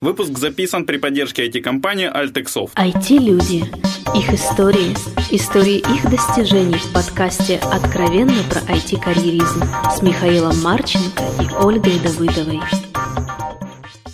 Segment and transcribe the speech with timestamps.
[0.00, 2.70] Выпуск записан при поддержке IT-компании Altexoft.
[2.76, 3.64] IT-люди.
[4.16, 4.94] Их истории.
[5.32, 12.60] Истории их достижений в подкасте «Откровенно про IT-карьеризм» с Михаилом Марченко и Ольгой Давыдовой.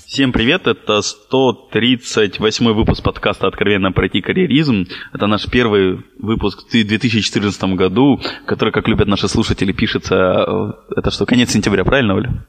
[0.06, 4.86] Всем привет, это 138 выпуск подкаста «Откровенно про IT-карьеризм».
[5.12, 11.10] Это наш первый выпуск в 2014 году, который, как любят наши слушатели, пишется, э, это
[11.10, 12.46] что, конец сентября, правильно, Оля?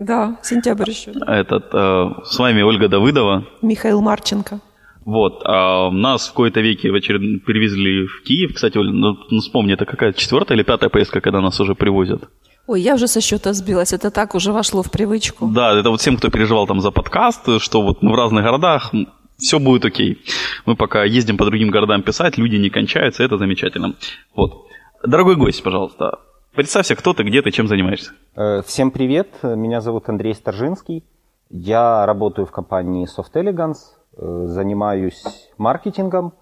[0.00, 1.12] Да, сентябрь еще.
[1.12, 1.38] Да.
[1.38, 3.44] Этот, э, с вами Ольга Давыдова.
[3.60, 4.60] Михаил Марченко.
[5.04, 7.44] Вот, а нас в какой-то веке в очеред...
[7.44, 8.54] перевезли в Киев.
[8.54, 12.28] Кстати, Оля, ну, ну вспомни, это какая четвертая или пятая поездка, когда нас уже привозят?
[12.66, 15.48] Ой, я уже со счета сбилась, это так уже вошло в привычку.
[15.48, 18.92] Да, это вот всем, кто переживал там за подкаст, что вот мы в разных городах,
[19.36, 20.18] все будет окей.
[20.66, 23.94] Мы пока ездим по другим городам писать, люди не кончаются, это замечательно.
[24.34, 24.66] Вот.
[25.04, 26.20] Дорогой гость, пожалуйста,
[26.54, 28.12] Представься, кто ты, где ты, чем занимаешься.
[28.34, 31.04] Э, всем привет, меня зовут Андрей Старжинский.
[31.48, 35.22] Я работаю в компании Soft Elegance, э, занимаюсь
[35.58, 36.32] маркетингом.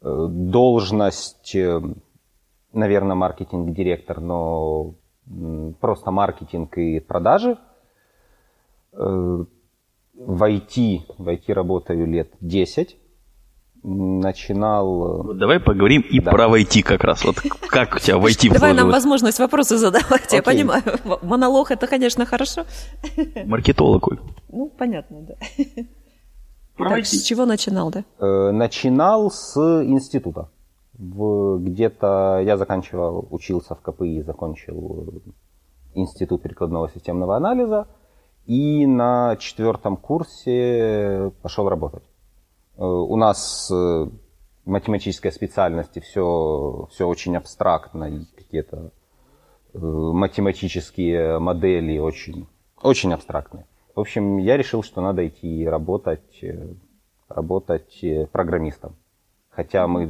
[0.00, 1.54] Э, должность,
[2.72, 4.94] наверное, маркетинг-директор, но
[5.78, 7.58] просто маркетинг и продажи.
[8.92, 9.46] В
[10.14, 12.96] IT, в IT работаю лет 10
[13.84, 15.22] начинал...
[15.22, 16.30] Вот давай поговорим и да.
[16.30, 17.24] про войти как раз.
[17.24, 17.36] Вот
[17.68, 20.82] как у тебя войти Давай нам возможность вопросы задавать, я понимаю.
[21.22, 22.64] Монолог это, конечно, хорошо.
[23.44, 24.08] Маркетолог.
[24.48, 25.34] Ну, понятно, да.
[26.76, 28.04] Так, с чего начинал, да?
[28.18, 30.48] Э, начинал с института.
[30.98, 35.22] где-то я заканчивал, учился в КПИ, закончил
[35.94, 37.86] институт прикладного системного анализа.
[38.46, 42.02] И на четвертом курсе пошел работать.
[42.76, 44.06] Э, у нас э,
[44.64, 48.90] математической специальности все, все очень абстрактно, и какие-то
[49.72, 52.46] э, математические модели очень,
[52.82, 53.66] очень абстрактные.
[53.94, 56.44] В общем, я решил, что надо идти работать,
[57.28, 58.96] работать программистом.
[59.50, 60.04] Хотя мы,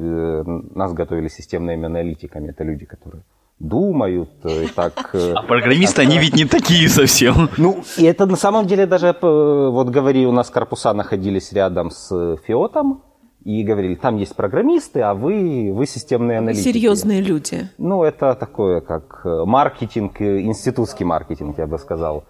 [0.75, 3.25] нас готовили системными аналитиками, это люди, которые
[3.59, 5.15] думают и так...
[5.15, 7.49] А программисты, так, они ведь не такие совсем.
[7.57, 12.37] Ну, и это на самом деле даже, вот говори, у нас корпуса находились рядом с
[12.47, 13.03] Фиотом,
[13.45, 16.65] и говорили, там есть программисты, а вы, вы системные аналитики.
[16.65, 17.69] Серьезные люди.
[17.77, 22.25] Ну, это такое, как маркетинг, институтский маркетинг, я бы сказал.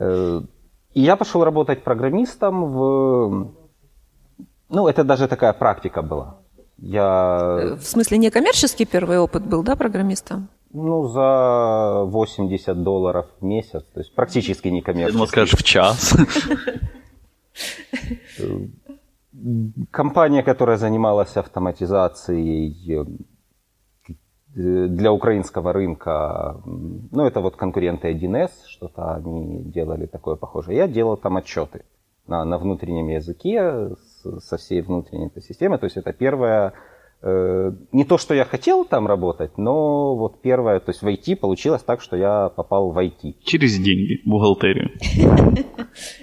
[0.00, 3.52] И я пошел работать программистом в...
[4.70, 6.38] Ну, это даже такая практика была.
[6.78, 7.76] Я...
[7.80, 10.48] В смысле, не коммерческий первый опыт был, да, программистом?
[10.72, 15.12] Ну, за 80 долларов в месяц, то есть практически не коммерческий.
[15.12, 16.16] Я думал, скажешь, в час.
[19.90, 23.04] Компания, которая занималась автоматизацией э,
[24.54, 30.76] для украинского рынка, ну, это вот конкуренты 1С, что-то они делали такое похожее.
[30.78, 31.84] Я делал там отчеты
[32.26, 33.90] на, на внутреннем языке
[34.40, 35.78] со всей внутренней этой системой.
[35.78, 36.72] То есть это первое,
[37.22, 41.36] э, не то, что я хотел там работать, но вот первое, то есть в IT
[41.36, 43.34] получилось так, что я попал в IT.
[43.44, 44.90] Через деньги, бухгалтерию.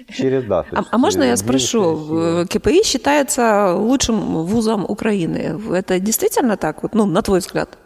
[0.08, 0.64] Через, да.
[0.72, 5.58] А, а можно я спрошу, КПИ считается лучшим вузом Украины.
[5.72, 7.78] Это действительно так, вот, ну, на твой взгляд?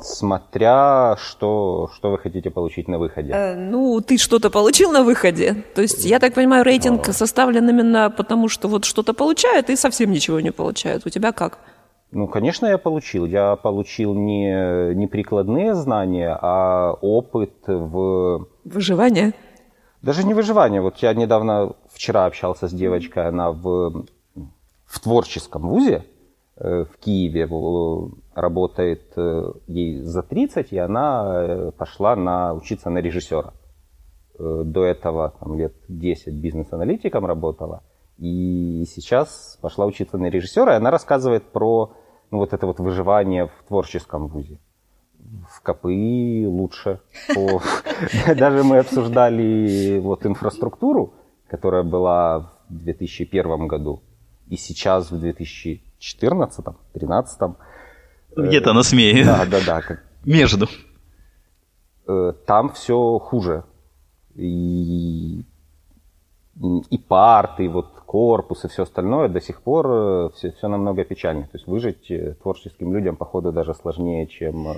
[0.00, 3.32] Смотря что, что вы хотите получить на выходе.
[3.32, 5.64] Э, ну, ты что-то получил на выходе.
[5.74, 10.10] То есть, я так понимаю, рейтинг составлен именно потому, что вот что-то получают и совсем
[10.10, 11.04] ничего не получают.
[11.04, 11.58] У тебя как?
[12.10, 13.26] Ну, конечно, я получил.
[13.26, 18.48] Я получил не, не прикладные знания, а опыт в...
[18.64, 19.34] Выживание?
[20.00, 20.80] Даже не выживание.
[20.80, 24.06] Вот я недавно, вчера общался с девочкой, она в,
[24.86, 26.04] в творческом вузе
[26.56, 27.46] в Киеве,
[28.34, 33.52] работает э, ей за 30, и она э, пошла на, учиться на режиссера.
[34.38, 37.82] Э, до этого там, лет 10 бизнес-аналитиком работала.
[38.18, 41.92] И сейчас пошла учиться на режиссера, и она рассказывает про
[42.30, 44.58] ну, вот это вот выживание в творческом вузе.
[45.50, 47.00] В КПИ лучше.
[48.36, 51.14] Даже мы обсуждали вот инфраструктуру,
[51.48, 54.02] которая была в 2001 году,
[54.48, 55.20] и сейчас в
[56.00, 57.54] 2014-2013
[58.36, 59.24] где-то на смее.
[59.24, 59.80] Да, да, да.
[59.80, 60.02] Как...
[60.24, 60.68] Между.
[62.06, 63.64] Э, там все хуже.
[64.34, 65.42] И,
[66.90, 71.04] и парты, и вот корпус, и все остальное до сих пор все, э, все намного
[71.04, 71.46] печальнее.
[71.46, 74.68] То есть выжить э, творческим людям, походу, даже сложнее, чем,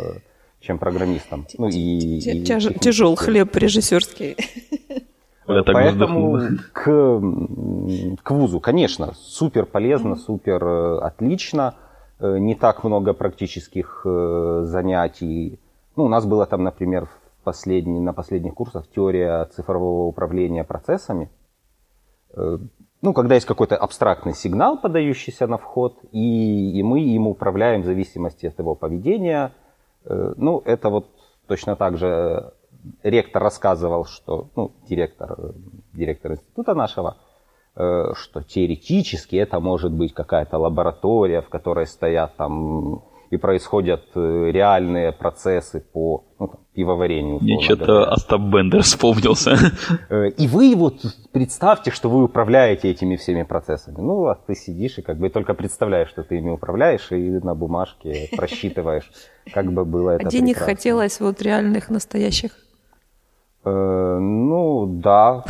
[0.60, 1.46] чем программистам.
[1.58, 4.36] Ну, и, и, Тяжел хлеб режиссерский.
[5.48, 6.38] Поэтому
[6.72, 10.64] к, к вузу, конечно, супер полезно, супер
[11.02, 11.74] отлично.
[12.20, 15.58] Э, не так много практических э, занятий.
[15.96, 21.30] Ну, у нас было там, например, в последний, на последних курсах теория цифрового управления процессами.
[22.34, 22.58] э,
[23.00, 27.84] ну, когда есть какой-то абстрактный сигнал, подающийся на вход, и, и мы им управляем в
[27.84, 29.52] зависимости от его поведения.
[30.04, 31.06] Э, ну, это вот
[31.46, 32.52] точно так же
[33.02, 35.36] ректор рассказывал, что, ну, директор,
[35.92, 37.16] директор института нашего,
[37.74, 45.12] что теоретически это может быть какая-то лаборатория, в которой стоят там и происходят э, реальные
[45.12, 47.38] процессы по ну, там, пивоварению.
[47.40, 49.56] Мне что-то Остап Бендер вспомнился.
[50.08, 51.00] Э, и вы вот
[51.32, 53.96] представьте, что вы управляете этими всеми процессами.
[53.98, 57.54] Ну, а ты сидишь и как бы только представляешь, что ты ими управляешь, и на
[57.54, 59.10] бумажке просчитываешь,
[59.52, 60.74] как бы было это А денег прекрасно.
[60.74, 62.52] хотелось вот реальных, настоящих?
[63.68, 65.44] Э, ну, да.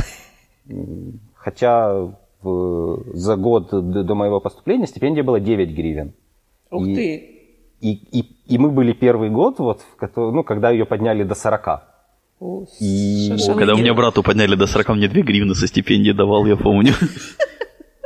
[1.35, 2.09] Хотя
[2.43, 6.13] в, за год до, до моего поступления стипендия была 9 гривен.
[6.71, 7.35] Ух И- ты!
[7.81, 11.69] И, и, и мы были первый год, вот, в ну, когда ее подняли до 40.
[12.41, 13.59] О, И- шашлыки.
[13.59, 16.93] Когда у меня брату подняли до 40, мне 2 гривны со стипендии давал, я помню.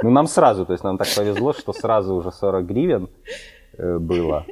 [0.03, 3.09] Ну, нам сразу, то есть нам так повезло, что сразу уже 40 гривен
[3.79, 4.44] э, было.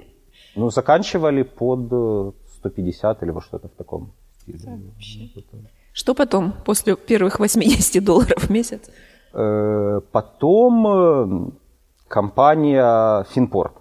[0.56, 4.12] Ну, заканчивали под э, 150 или вот что-то в таком
[4.58, 5.70] стиле.
[5.92, 8.90] Что потом, после первых 80 долларов в месяц?
[9.32, 11.50] Э, Потом э,
[12.08, 13.74] компания Финпорт.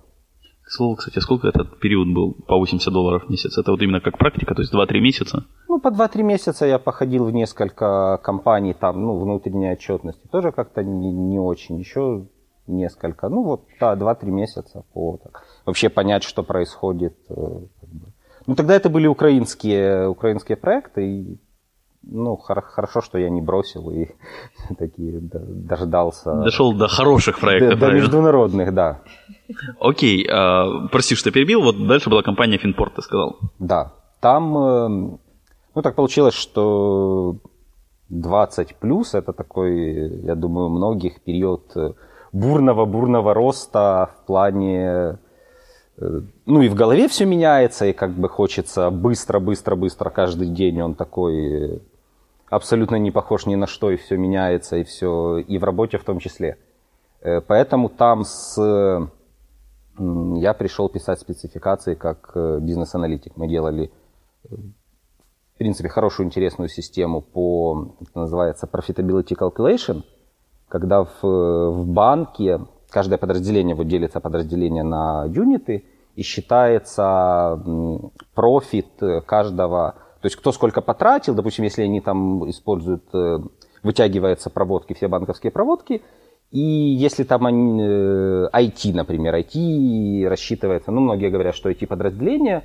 [0.64, 3.58] К слову, кстати, сколько этот период был по 80 долларов в месяц?
[3.58, 5.46] Это вот именно как практика, то есть 2-3 месяца?
[5.68, 10.84] Ну, по 2-3 месяца я походил в несколько компаний, там, ну, внутренней отчетности тоже как-то
[10.84, 11.80] не, не очень.
[11.80, 12.28] Еще
[12.68, 15.44] несколько, ну, вот, да, 2-3 месяца по так.
[15.66, 17.16] Вообще понять, что происходит.
[18.50, 18.52] Э.
[18.52, 21.38] Ну, тогда это были украинские, украинские проекты, и,
[22.04, 24.08] ну, хор- хорошо, что я не бросил и
[24.78, 26.34] таки д- дождался.
[26.34, 28.02] Дошел до хороших до, проектов, до правильно?
[28.02, 29.00] международных, да.
[29.80, 33.38] Окей, а, прости, что перебил, вот дальше была компания Финпорт, ты сказал.
[33.60, 33.92] Да,
[34.22, 34.88] там, э,
[35.76, 37.36] ну так получилось, что
[38.10, 41.94] 20 плюс это такой, я думаю, многих период э,
[42.34, 45.16] бурного-бурного роста в плане, э,
[46.46, 51.74] ну и в голове все меняется, и как бы хочется быстро-быстро-быстро каждый день он такой
[51.76, 51.80] э,
[52.50, 56.04] абсолютно не похож ни на что, и все меняется, и все, и в работе в
[56.04, 56.58] том числе.
[57.22, 58.58] Э, Поэтому там с
[59.98, 63.36] Я пришел писать спецификации как э, бизнес-аналитик.
[63.36, 63.92] Мы делали,
[64.44, 70.04] в принципе, хорошую, интересную систему по, это называется, profitability calculation,
[70.70, 77.62] когда в, в банке каждое подразделение, вот делится подразделение на юниты, и считается
[78.34, 83.40] профит э, каждого, то есть кто сколько потратил, допустим, если они там используют, э,
[83.84, 86.02] вытягиваются проводки, все банковские проводки,
[86.52, 92.64] и если там они, э, IT, например, IT рассчитывается, ну, многие говорят, что IT-подразделение,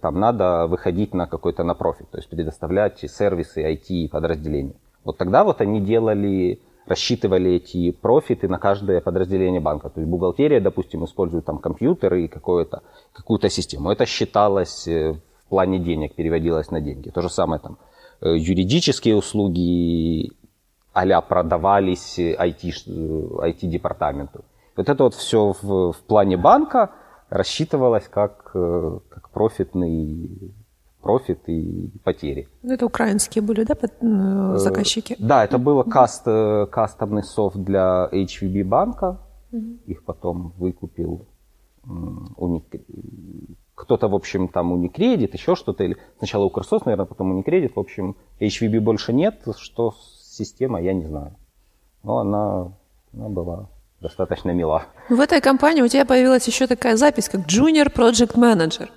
[0.00, 4.76] там надо выходить на какой-то на профит, то есть предоставлять сервисы IT-подразделения.
[5.02, 9.88] Вот тогда вот они делали, рассчитывали эти профиты на каждое подразделение банка.
[9.88, 13.90] То есть бухгалтерия, допустим, использует там компьютеры и какую-то систему.
[13.90, 15.14] Это считалось э,
[15.44, 17.10] в плане денег, переводилось на деньги.
[17.10, 17.78] То же самое там
[18.20, 20.32] э, юридические услуги
[20.92, 24.44] а продавались IT, э, IT-департаменту.
[24.76, 26.90] Вот это вот все в, в плане банка
[27.30, 30.52] рассчитывалось как, как профитный
[31.04, 32.48] профит и потери.
[32.62, 35.16] Ну, Это украинские были, да, под- э, заказчики?
[35.18, 39.18] Да, это было каст, э, кастомный софт для HVB банка.
[39.86, 41.26] Их потом выкупил
[43.74, 45.84] кто-то, в общем, там Unicredit, еще что-то.
[45.84, 47.72] Или сначала Укрсос, наверное, потом Unicredit.
[47.76, 49.34] В общем, HVB больше нет.
[49.58, 51.34] Что с системой, я не знаю.
[52.02, 52.72] Но она,
[53.12, 53.68] она была
[54.00, 54.82] достаточно мила.
[55.08, 58.88] В этой компании у тебя появилась еще такая запись, как Junior Project Manager.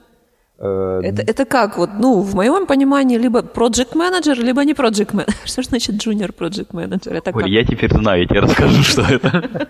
[0.60, 1.78] Э, Это, это как?
[1.78, 5.36] Вот, ну, в моем понимании, либо Project Manager, либо не Project Manager.
[5.46, 7.12] Что значит Junior Project Manager?
[7.12, 7.36] Это как?
[7.36, 9.68] Оль, я теперь знаю, я тебе расскажу, что это.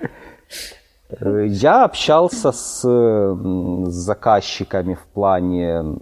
[1.10, 2.82] Э, Я общался с,
[3.92, 6.00] заказчиками в плане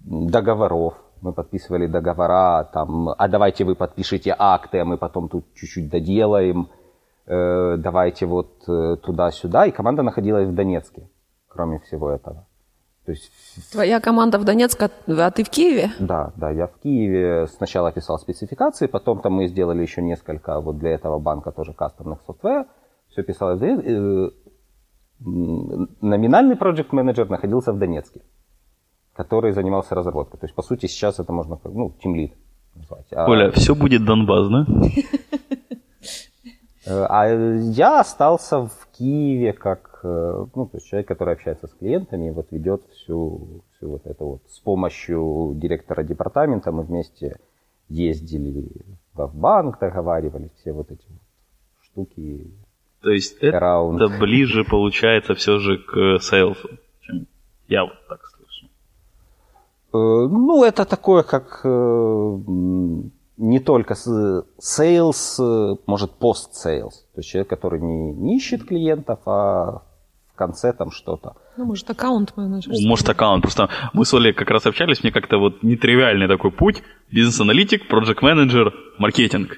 [0.00, 0.94] договоров.
[1.20, 6.68] Мы подписывали договора, там, а давайте вы подпишите акты, а мы потом тут чуть-чуть доделаем.
[7.26, 8.64] Э, Давайте вот
[9.02, 9.66] туда-сюда.
[9.66, 11.02] И команда находилась в Донецке,
[11.48, 12.47] кроме всего этого.
[13.08, 13.32] То есть
[13.72, 15.90] Твоя команда в Донецке, а ты в Киеве?
[15.98, 20.76] да, да, я в Киеве сначала писал спецификации, потом там мы сделали еще несколько вот
[20.76, 22.66] для этого банка тоже кастомных софтвер.
[23.08, 23.92] Все писалось в Донецке.
[23.94, 24.30] Э,
[26.02, 28.20] Номинальный проект менеджер находился в Донецке,
[29.16, 30.38] который занимался разработкой.
[30.40, 32.34] То есть, по сути, сейчас это можно, как, ну, тимлид
[32.74, 33.06] назвать.
[33.12, 34.66] А- Оля, все будет Донбасс, да?
[36.86, 39.97] Э, А я остался в Киеве как
[40.54, 44.24] ну, то есть человек, который общается с клиентами, и вот ведет всю, всю вот это
[44.24, 44.40] вот.
[44.48, 47.38] С помощью директора департамента мы вместе
[47.88, 48.68] ездили
[49.14, 51.20] в банк, договаривались, все вот эти вот
[51.82, 52.50] штуки.
[53.00, 53.96] То есть around.
[53.96, 56.68] это ближе получается все же к сейлсу,
[57.00, 57.26] чем
[57.68, 58.66] я вот так слышу.
[59.92, 62.38] Э, ну, это такое, как э,
[63.36, 67.04] не только sales, э, может, post-sales.
[67.14, 69.82] То есть человек, который не, не ищет клиентов, а
[70.38, 71.34] конце там что-то.
[71.56, 72.72] Ну, может, аккаунт-менеджер.
[72.72, 73.42] Ну, может, аккаунт.
[73.42, 76.82] Просто мы с Олей как раз общались, мне как-то вот нетривиальный такой путь.
[77.10, 79.56] Бизнес-аналитик, проект-менеджер, маркетинг.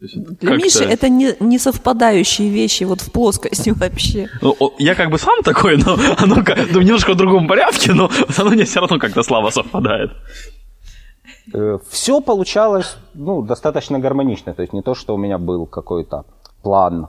[0.00, 4.28] Для Миши это не, не совпадающие вещи вот в плоскости вообще.
[4.42, 6.36] Ну, я как бы сам такой, но оно
[6.72, 10.10] ну, немножко в другом порядке, но оно мне все равно как-то слабо совпадает.
[11.54, 14.52] Э, все получалось ну, достаточно гармонично.
[14.52, 16.24] То есть не то, что у меня был какой-то
[16.62, 17.08] план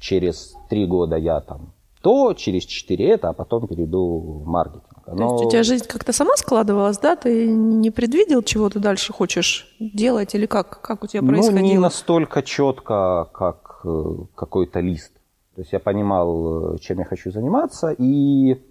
[0.00, 1.72] через три года я там
[2.06, 4.84] то, через четыре это, а потом перейду в маркетинг.
[5.08, 5.16] Но...
[5.16, 7.16] То есть у тебя жизнь как-то сама складывалась, да?
[7.16, 10.80] Ты не предвидел, чего ты дальше хочешь делать или как?
[10.82, 11.58] Как у тебя происходило?
[11.58, 14.04] Ну, не настолько четко, как э,
[14.36, 15.14] какой-то лист.
[15.56, 18.62] То есть я понимал, э, чем я хочу заниматься, и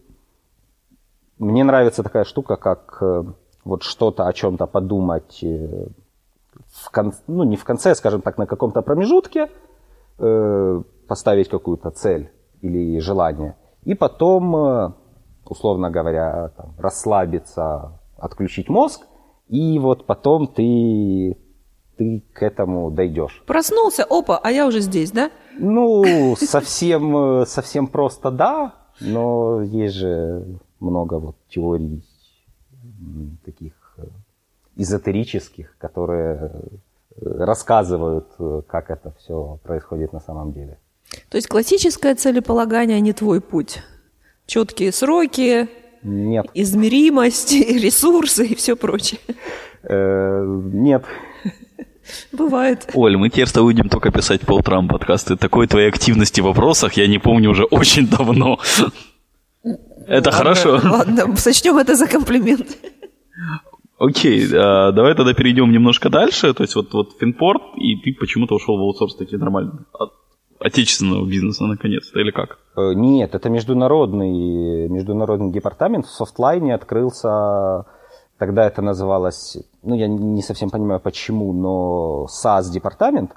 [1.37, 3.23] мне нравится такая штука, как э,
[3.65, 7.13] вот что-то о чем-то подумать в кон...
[7.27, 9.49] ну, не в конце, скажем так, на каком-то промежутке,
[11.07, 12.29] поставить какую-то цель
[12.65, 14.95] или желание, и потом
[15.49, 19.05] условно говоря, там, расслабиться, отключить мозг,
[19.47, 21.37] и вот потом ты,
[21.97, 23.43] ты к этому дойдешь.
[23.45, 25.31] Проснулся, опа, а я уже здесь, да?
[25.57, 32.03] Ну, совсем, совсем просто да, но есть же много вот теорий
[33.45, 34.05] таких э,
[34.75, 36.51] эзотерических, которые
[37.21, 38.27] рассказывают,
[38.67, 40.79] как это все происходит на самом деле.
[41.29, 43.81] То есть классическое целеполагание не твой путь?
[44.47, 45.69] четкие сроки,
[46.03, 46.45] нет.
[46.53, 49.19] измеримость, ресурсы и все прочее?
[49.83, 50.43] Э,
[50.73, 51.03] нет.
[52.31, 52.87] Бывает.
[52.93, 55.37] Оль, мы теперь будем только писать по утрам подкасты.
[55.37, 58.59] Такой твоей активности в вопросах я не помню уже очень давно.
[60.07, 60.79] Это хорошо.
[60.83, 62.77] Ладно, сочтем это за комплимент.
[63.97, 66.53] Окей, а, давай тогда перейдем немножко дальше.
[66.53, 69.85] То есть вот, вот Финпорт, и ты почему-то ушел в аутсорс такие нормально.
[70.65, 72.57] Отечественного бизнеса наконец-то, или как?
[72.75, 76.07] Э, нет, это международный, международный департамент.
[76.07, 77.85] В софтлайне открылся,
[78.39, 83.31] тогда это называлось, ну я не совсем понимаю почему, но SaaS-департамент.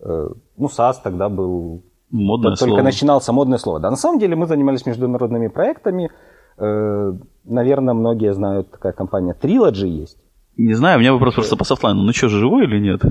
[0.00, 1.82] Э, ну, SaaS тогда был...
[2.10, 2.82] Модное только слово.
[2.82, 3.80] начинался модное слово.
[3.80, 6.10] Да, на самом деле мы занимались международными проектами.
[6.56, 7.12] Э,
[7.44, 10.16] наверное, многие знают, такая компания Trilogy есть.
[10.56, 12.02] Не знаю, у меня вопрос просто по софтлайну.
[12.02, 13.02] Ну что, живой или нет?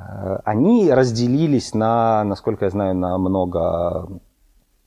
[0.00, 4.08] Э, они разделились на, насколько я знаю, на много,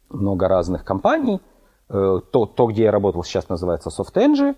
[0.10, 1.42] много разных компаний.
[1.90, 4.56] Э, то, то, где я работал, сейчас называется SoftEng.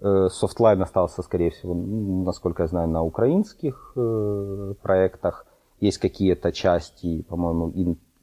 [0.00, 3.92] Э, Softline остался, скорее всего, насколько я знаю, на украинских
[4.82, 5.46] проектах.
[5.80, 7.72] Есть какие-то части, по-моему,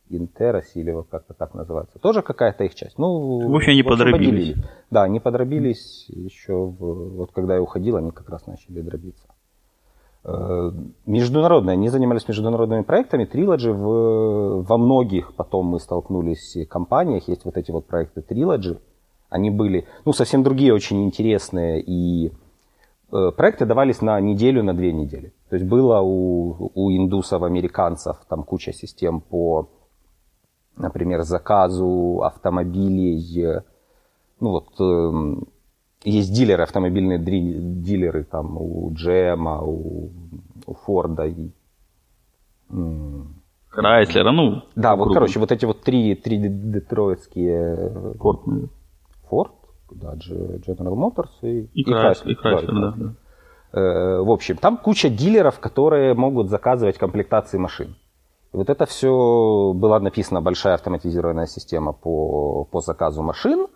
[0.09, 1.97] Интерос или как-то так называется.
[1.99, 2.97] Тоже какая-то их часть.
[2.97, 4.53] Ну, в общем, они подробились.
[4.53, 4.55] Поделили.
[4.89, 9.27] Да, они подробились еще, в, вот когда я уходил, они как раз начали дробиться.
[10.23, 13.25] Международные, они занимались международными проектами.
[13.25, 18.79] Trilogy в, во многих потом мы столкнулись компаниях, есть вот эти вот проекты Trilogy.
[19.29, 22.33] Они были, ну, совсем другие, очень интересные, и
[23.11, 25.33] э, проекты давались на неделю, на две недели.
[25.49, 29.69] То есть было у, у индусов, американцев там куча систем по,
[30.77, 33.63] например, заказу автомобилей,
[34.39, 35.47] ну вот эм,
[36.03, 40.11] есть дилеры, автомобильные дилеры там у GM, у,
[40.65, 41.51] у Форда и
[43.69, 44.63] Крайслера, ну.
[44.75, 48.13] Да, вот, короче, вот эти вот три, три детройтские.
[48.19, 48.41] Форд.
[49.29, 49.51] Форд,
[49.91, 52.31] да, General Motors и, и, и Chrysler.
[52.31, 53.79] И Chrysler, да, да.
[53.79, 57.95] Э, в общем, там куча дилеров, которые могут заказывать комплектации машин.
[58.53, 63.67] И вот это все была написана большая автоматизированная система по, по заказу машин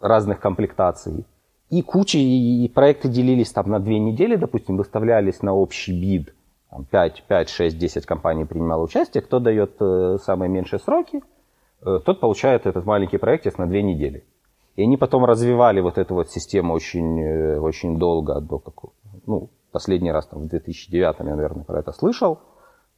[0.00, 1.24] разных комплектаций.
[1.70, 6.34] И куча, и проекты делились там на две недели, допустим, выставлялись на общий бид.
[6.70, 9.22] Там 5, 5, 6, 10 компаний принимало участие.
[9.22, 11.22] Кто дает э, самые меньшие сроки,
[11.82, 14.24] э, тот получает этот маленький проект на две недели.
[14.76, 18.92] И они потом развивали вот эту вот систему очень, э, очень долго, до какого,
[19.26, 22.38] ну, последний раз там в 2009 я, наверное, про это слышал.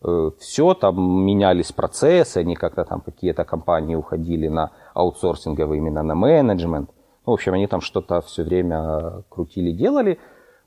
[0.03, 6.15] Э, все, там менялись процессы, они как-то там какие-то компании уходили на аутсорсинговый именно на
[6.15, 6.91] менеджмент.
[7.27, 10.19] Ну, в общем, они там что-то все время крутили, делали.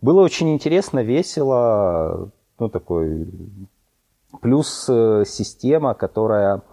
[0.02, 3.28] Было очень интересно, весело, ну, такой...
[4.42, 6.64] Плюс э, система, которая,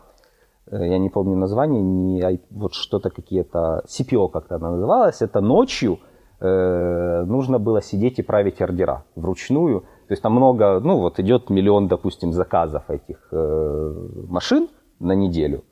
[0.71, 5.99] э, я не помню название, не, вот что-то какие-то, CPO как-то она называлась, это ночью
[6.40, 11.50] э, нужно было сидеть и править ордера вручную, то есть там много, ну вот идет
[11.50, 15.62] миллион, допустим, заказов этих э, машин на неделю.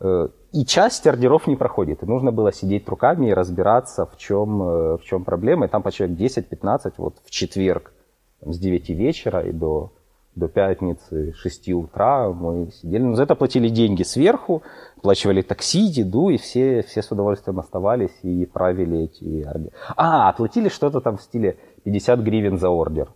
[0.00, 2.02] Э, и часть ордеров не проходит.
[2.02, 5.66] И нужно было сидеть руками и разбираться, в чем, э, в чем проблема.
[5.66, 7.92] И там по человек 10-15 вот в четверг
[8.40, 9.92] там, с 9 вечера и до,
[10.34, 13.02] до пятницы 6 утра мы сидели.
[13.02, 14.62] Но за это платили деньги сверху,
[14.96, 19.74] оплачивали такси, еду, и все, все с удовольствием оставались и правили эти ордеры.
[19.94, 23.10] А, оплатили что-то там в стиле 50 гривен за ордер.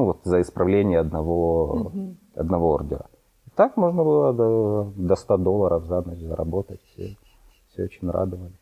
[0.00, 2.16] Ну вот за исправление одного, угу.
[2.34, 3.04] одного ордера.
[3.54, 6.80] Так можно было до, до 100 долларов за ночь заработать.
[6.86, 7.18] Все,
[7.68, 8.54] все очень радовали.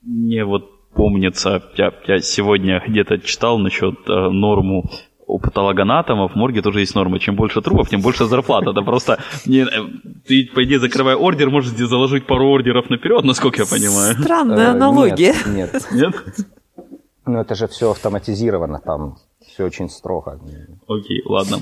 [0.00, 0.62] Мне вот
[0.94, 4.84] помнится, я, я сегодня где-то читал насчет э, норму
[5.26, 7.18] у патологоанатомов в морге тоже есть норма.
[7.18, 8.70] Чем больше трупов, тем больше зарплата.
[8.70, 9.18] Это просто...
[9.44, 9.66] Не, э,
[10.26, 14.14] ты, по идее, закрывая ордер, можешь здесь заложить пару ордеров наперед, насколько я понимаю.
[14.22, 15.34] Странная э, аналогия.
[15.46, 15.88] Нет, нет.
[15.92, 16.14] Нет?
[17.26, 19.16] Ну, это же все автоматизировано там
[19.56, 20.38] все очень строго.
[20.86, 21.60] Окей, ладно.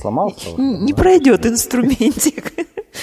[0.00, 0.50] Сломался?
[0.56, 2.52] Не пройдет инструментик.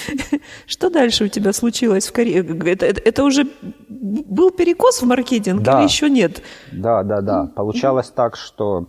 [0.66, 2.72] Что дальше у тебя случилось в карьере?
[2.72, 3.46] Это, это, это уже
[3.88, 5.76] был перекос в маркетинг да.
[5.76, 6.42] или еще нет?
[6.72, 7.52] Да, да, да.
[7.54, 8.88] Получалось так, что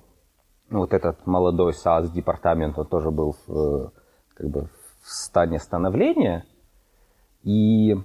[0.69, 3.91] ну, вот этот молодой SaaS-департамент, он тоже был в,
[4.33, 4.69] как бы,
[5.03, 6.45] в стане становления.
[7.43, 7.97] И,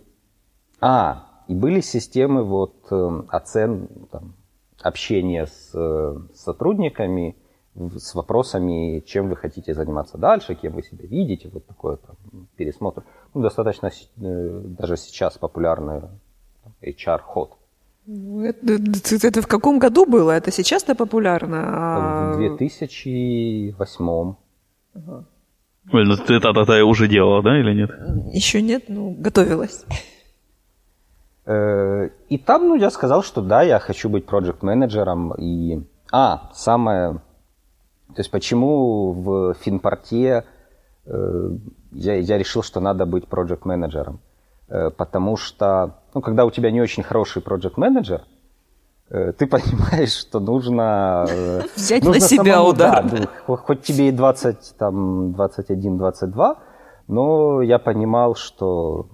[0.81, 4.35] а, и были системы вот э, оцен, там,
[4.87, 7.37] общение с, с сотрудниками,
[7.75, 12.17] с вопросами, чем вы хотите заниматься дальше, кем вы себя видите, вот такой там,
[12.57, 13.03] пересмотр.
[13.35, 16.03] Ну, достаточно э, даже сейчас популярный
[16.83, 17.51] HR-ход.
[18.07, 18.79] Ну, это,
[19.27, 20.31] это в каком году было?
[20.31, 21.65] Это сейчас-то популярно?
[21.67, 22.33] А...
[22.35, 24.35] В 2008.
[24.95, 25.25] Ага.
[25.93, 27.91] Ой, ну ты это, это уже делала, да, или нет?
[28.33, 29.85] Еще нет, ну, готовилась.
[31.47, 35.33] Э, и там, ну, я сказал, что да, я хочу быть проект-менеджером.
[35.39, 35.81] И...
[36.13, 37.21] А, самое...
[38.09, 40.45] То есть почему в Финпорте
[41.07, 41.51] э,
[41.93, 44.21] я, я решил, что надо быть проект-менеджером?
[44.69, 48.23] Э, потому что, ну, когда у тебя не очень хороший проект-менеджер,
[49.09, 51.27] ты понимаешь, что нужно...
[51.77, 53.09] Взять нужно на себя самому, удар.
[53.09, 56.57] Да, ну, хоть тебе и 20, там, 21, 22,
[57.07, 59.07] но я понимал, что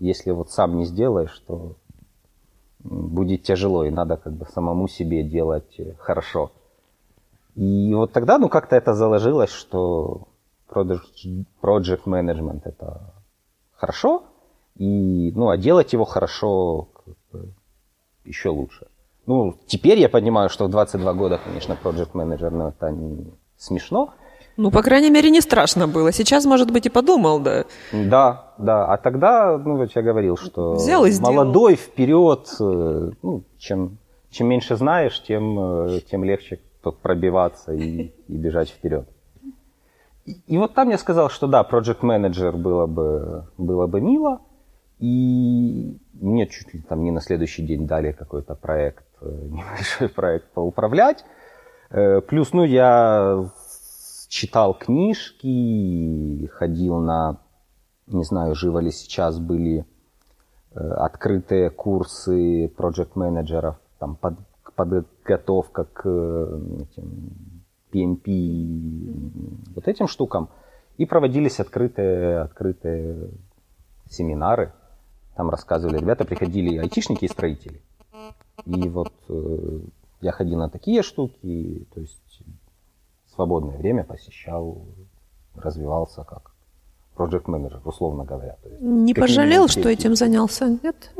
[0.00, 1.76] если вот сам не сделаешь, то
[2.80, 6.52] будет тяжело, и надо как бы самому себе делать э, хорошо.
[7.54, 10.28] И вот тогда, ну, как-то это заложилось, что
[10.68, 13.14] project management это
[13.74, 14.24] хорошо,
[14.76, 16.88] и, ну, а делать его хорошо
[18.24, 18.86] еще лучше.
[19.26, 24.14] Ну, теперь я понимаю, что в 22 года, конечно, project manager, но это не смешно,
[24.58, 26.12] ну, по крайней мере, не страшно было.
[26.12, 27.64] Сейчас, может быть, и подумал, да.
[27.92, 28.86] Да, да.
[28.86, 33.98] А тогда, ну, вот я говорил, что Взял и молодой вперед, э, ну, чем,
[34.30, 36.58] чем меньше знаешь, тем, э, тем легче
[37.02, 39.08] пробиваться и, и бежать вперед.
[40.26, 44.40] И, и вот там я сказал, что да, project manager было бы, было бы мило.
[44.98, 50.46] И мне чуть ли там не на следующий день дали какой-то проект, э, небольшой проект
[50.52, 51.24] поуправлять.
[52.28, 53.48] Плюс, ну, я
[54.28, 57.38] читал книжки, ходил на,
[58.06, 59.86] не знаю, живо ли сейчас были
[60.74, 64.34] э, открытые курсы проект-менеджеров, там под,
[64.76, 67.32] подготовка к э, этим
[67.92, 70.50] PMP, вот этим штукам.
[70.98, 73.30] И проводились открытые, открытые
[74.10, 74.72] семинары.
[75.36, 77.80] Там рассказывали, ребята приходили айтишники и строители.
[78.66, 79.78] И вот э,
[80.20, 82.20] я ходил на такие штуки, то есть
[83.38, 84.84] свободное время посещал,
[85.54, 86.50] развивался как
[87.16, 88.56] project менеджер условно говоря.
[88.62, 91.14] То есть, Не пожалел, что этим занялся, нет?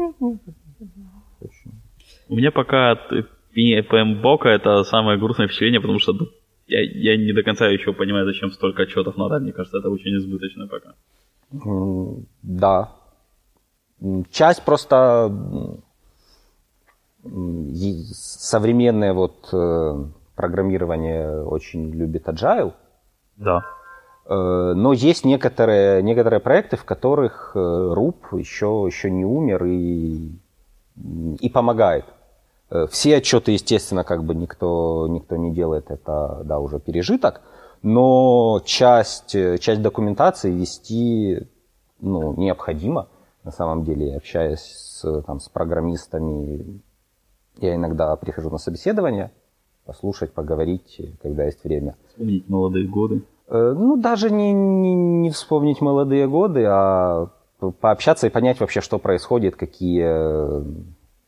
[2.28, 3.12] У меня пока от
[3.54, 6.12] PMBOK это самое грустное впечатление, потому что
[6.66, 9.38] я, я не до конца еще понимаю, зачем столько отчетов надо.
[9.38, 10.94] Мне кажется, это очень избыточно пока.
[12.42, 12.92] Да.
[14.32, 15.30] Часть просто
[17.22, 20.04] современные вот э,
[20.38, 22.72] программирование очень любит Agile.
[23.36, 23.64] Да.
[24.24, 30.30] Э, но есть некоторые, некоторые проекты, в которых э, еще, еще не умер и,
[31.40, 32.04] и помогает.
[32.70, 37.40] Э, все отчеты, естественно, как бы никто, никто не делает, это да, уже пережиток,
[37.82, 41.48] но часть, часть документации вести
[42.00, 43.08] ну, необходимо.
[43.42, 46.80] На самом деле, общаясь с, там, с программистами,
[47.56, 49.30] я иногда прихожу на собеседование,
[49.88, 51.96] послушать, поговорить, когда есть время.
[52.10, 53.22] Вспомнить молодые годы.
[53.48, 57.30] Э, ну, даже не, не, не вспомнить молодые годы, а
[57.80, 60.06] пообщаться и понять вообще, что происходит, какие,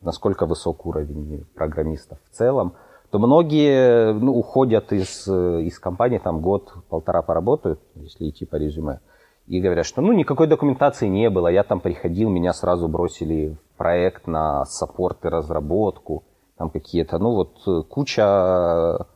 [0.02, 2.74] насколько высок уровень программистов в целом.
[3.10, 9.00] то многие ну, уходят из, из компании, там год-полтора поработают, если идти по резюме,
[9.46, 13.78] и говорят, что ну никакой документации не было, я там приходил, меня сразу бросили в
[13.78, 16.24] проект на саппорт и разработку,
[16.60, 19.06] там какие-то, ну вот куча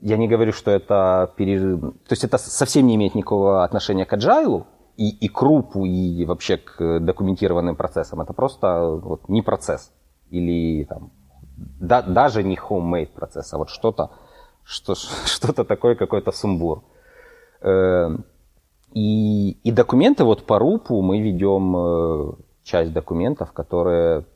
[0.00, 1.32] я не говорю, что это...
[1.34, 1.78] Пере...
[1.78, 4.64] То есть это совсем не имеет никакого отношения к agile
[4.98, 8.20] и, и крупу, и вообще к документированным процессам.
[8.20, 9.92] Это просто вот, не процесс.
[10.28, 11.10] Или там,
[11.56, 14.10] да, даже не homemade процесс, а вот что-то
[14.62, 14.94] что,
[15.24, 16.82] что такое, какой-то сумбур.
[17.62, 18.10] Э,
[18.92, 24.26] и, и документы вот по РУПу мы ведем э, часть документов, которые,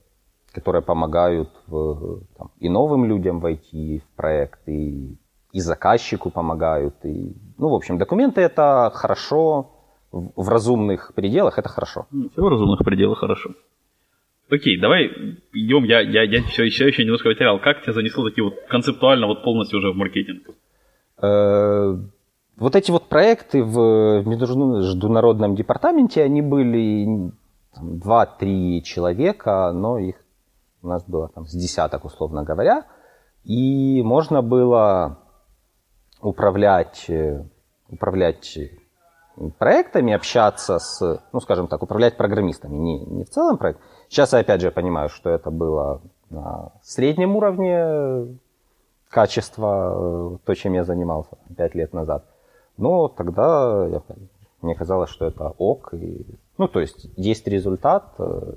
[0.59, 5.16] которые помогают в, там, и новым людям войти в проект, и
[5.53, 6.94] и заказчику помогают.
[7.05, 9.71] И, ну, в общем, документы это хорошо,
[10.12, 12.07] в разумных пределах это хорошо.
[12.11, 13.51] Ну, все в разумных пределах хорошо.
[14.51, 15.07] Окей, давай
[15.53, 17.61] идем, я, я, я все, еще, еще немножко потерял.
[17.61, 20.49] Как тебя занесло такие вот концептуально вот полностью уже в маркетинг?
[21.21, 21.97] Э,
[22.57, 27.31] вот эти вот проекты в международном департаменте, они были
[27.79, 30.16] 2-3 человека, но их
[30.82, 32.86] у нас было там с десяток, условно говоря.
[33.44, 35.18] И можно было
[36.20, 37.44] управлять, э,
[37.88, 38.58] управлять
[39.58, 43.80] проектами, общаться с, ну, скажем так, управлять программистами, не, не в целом проект.
[44.08, 48.38] Сейчас опять же понимаю, что это было на среднем уровне
[49.08, 52.24] качества, э, то, чем я занимался пять лет назад.
[52.76, 54.02] Но тогда я,
[54.60, 55.94] мне казалось, что это ок.
[55.94, 56.26] И,
[56.58, 58.54] ну, то есть есть результат, э,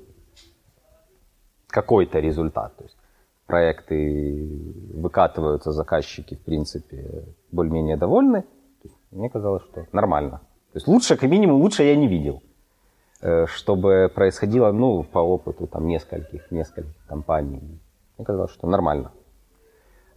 [1.71, 2.75] какой-то результат.
[2.77, 2.97] То есть
[3.47, 4.47] проекты
[4.93, 8.43] выкатываются, заказчики, в принципе, более-менее довольны.
[9.11, 10.41] Мне казалось, что нормально.
[10.71, 12.41] То есть лучше, как минимум, лучше я не видел.
[13.21, 17.61] Э, чтобы происходило, ну, по опыту там нескольких, нескольких компаний.
[18.17, 19.11] Мне казалось, что нормально.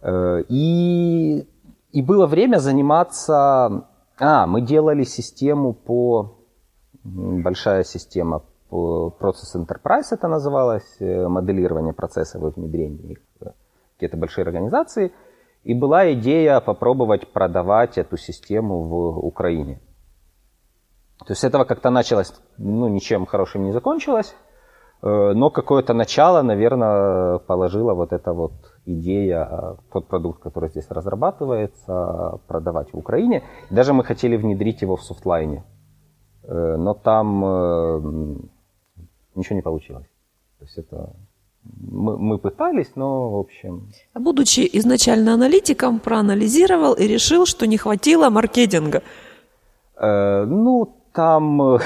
[0.01, 1.47] Э, и,
[1.91, 3.85] и было время заниматься...
[4.17, 6.35] А, мы делали систему по...
[7.03, 13.53] Большая система Process Enterprise это называлось, э, моделирование процессов и внедрение их в
[13.93, 15.13] какие-то большие организации.
[15.63, 19.79] И была идея попробовать продавать эту систему в Украине.
[21.19, 24.35] То есть этого как-то началось, ну, ничем хорошим не закончилось,
[25.01, 28.53] э, но какое-то начало, наверное, положила вот эта вот
[28.85, 33.43] идея, тот продукт, который здесь разрабатывается, продавать в Украине.
[33.69, 35.63] Даже мы хотели внедрить его в софтлайне,
[36.43, 38.49] э, но там
[39.35, 40.07] ничего не получилось.
[40.59, 41.13] То есть это
[41.79, 43.89] мы, мы пытались, но в общем...
[44.13, 49.01] А будучи изначально аналитиком, проанализировал и решил, что не хватило маркетинга.
[49.97, 51.61] Э, ну, там...
[51.61, 51.79] Э,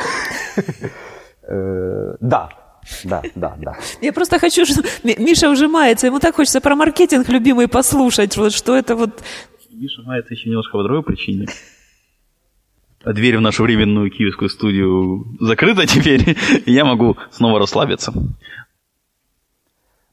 [1.43, 2.49] э, да,
[3.03, 3.77] да, да, да.
[4.01, 8.75] Я просто хочу, что Миша ужимается, ему так хочется про маркетинг любимый послушать, вот что
[8.75, 9.21] это вот...
[9.69, 11.47] Миша мается еще немножко по другой причине.
[13.05, 18.11] Дверь в нашу временную киевскую студию закрыта теперь, и я могу снова расслабиться.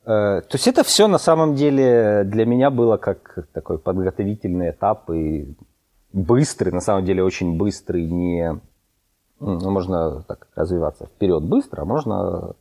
[0.05, 5.11] Э, то есть это все на самом деле для меня было как такой подготовительный этап
[5.11, 5.57] и
[6.13, 8.61] быстрый, на самом деле очень быстрый, не
[9.41, 12.55] ну, можно так развиваться вперед быстро, а можно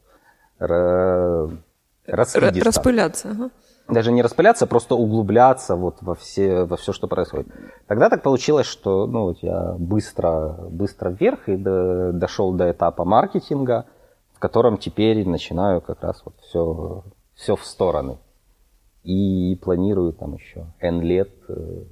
[2.08, 3.30] распыляться.
[3.30, 3.50] Ага
[3.88, 7.48] даже не распыляться, а просто углубляться вот во все, во все, что происходит.
[7.88, 13.06] Тогда так получилось, что ну, вот я быстро, быстро вверх и до, дошел до этапа
[13.06, 13.86] маркетинга,
[14.34, 17.04] в котором теперь начинаю как раз вот все,
[17.36, 18.17] все в стороны.
[19.04, 21.30] И планирую там еще N лет.
[21.48, 21.84] Э,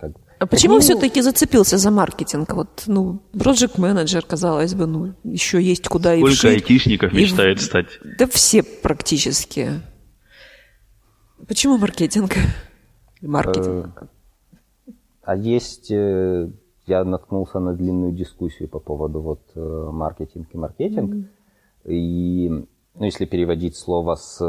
[0.00, 0.10] как...
[0.40, 0.88] А почему Одним...
[0.88, 2.52] все-таки зацепился за маркетинг?
[2.52, 7.58] Вот, ну, project менеджер казалось бы, ну, еще есть куда Сколько и Сколько айтишников мечтает
[7.58, 7.60] и...
[7.60, 7.86] стать?
[8.18, 9.82] Да все практически.
[11.52, 12.30] Почему маркетинг?
[13.20, 14.04] Маркетинг.
[14.86, 16.48] Э, а есть, э,
[16.86, 21.10] я наткнулся на длинную дискуссию по поводу вот э, маркетинг и маркетинг.
[21.12, 21.92] Mm-hmm.
[21.92, 22.48] И
[22.94, 24.40] ну, если переводить слово с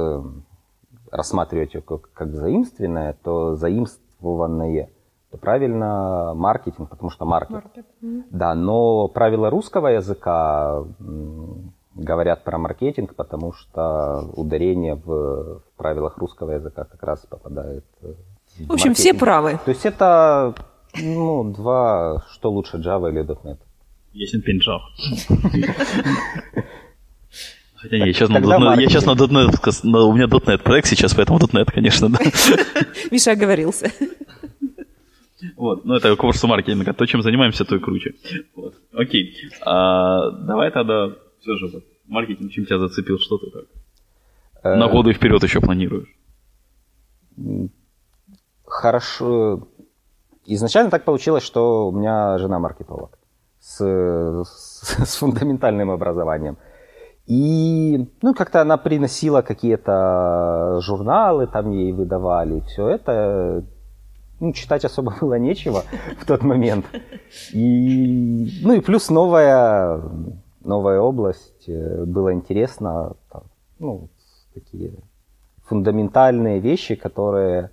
[1.11, 4.89] рассматривать его как, как заимственное, то заимствованное
[5.29, 7.51] то правильно маркетинг, потому что маркет.
[7.51, 7.85] Маркет.
[8.01, 8.23] Mm-hmm.
[8.29, 10.85] Да, но правила русского языка
[11.95, 18.07] говорят про маркетинг, потому что ударение в, в правилах русского языка как раз попадает э,
[18.07, 18.97] в, в общем, маркетинг.
[18.97, 19.59] все правы.
[19.65, 20.55] То есть это
[20.95, 23.57] ну, два, что лучше, Java или .NET?
[24.13, 24.81] Есть пинжав.
[27.75, 30.87] Хотя нет, я сейчас, на .NET, я сейчас на .NET, но у меня .NET проект
[30.87, 32.19] сейчас, поэтому .NET, конечно, да.
[33.11, 33.91] Миша оговорился.
[35.57, 38.13] Вот, ну это курс маркетинга, то, чем занимаемся, то и круче.
[38.55, 38.75] Вот.
[38.93, 41.11] Окей, а, давай тогда
[41.43, 43.65] все же вот, маркетинг, чем тебя зацепил, что ты так?
[44.63, 46.07] Э, На годы вперед еще планируешь?
[48.65, 49.67] хорошо...
[50.45, 53.17] Изначально так получилось, что у меня жена маркетолог
[53.59, 56.57] с, с, с фундаментальным образованием.
[57.25, 62.59] И ну, как-то она приносила какие-то журналы, там ей выдавали.
[62.67, 63.63] Все это
[64.41, 65.83] ну, читать особо было нечего
[66.19, 66.85] в тот момент.
[67.53, 70.01] И, ну и плюс новая,
[70.63, 73.15] новая область, э, было интересно,
[73.79, 74.09] ну,
[74.53, 74.93] такие
[75.65, 77.71] фундаментальные вещи, которые...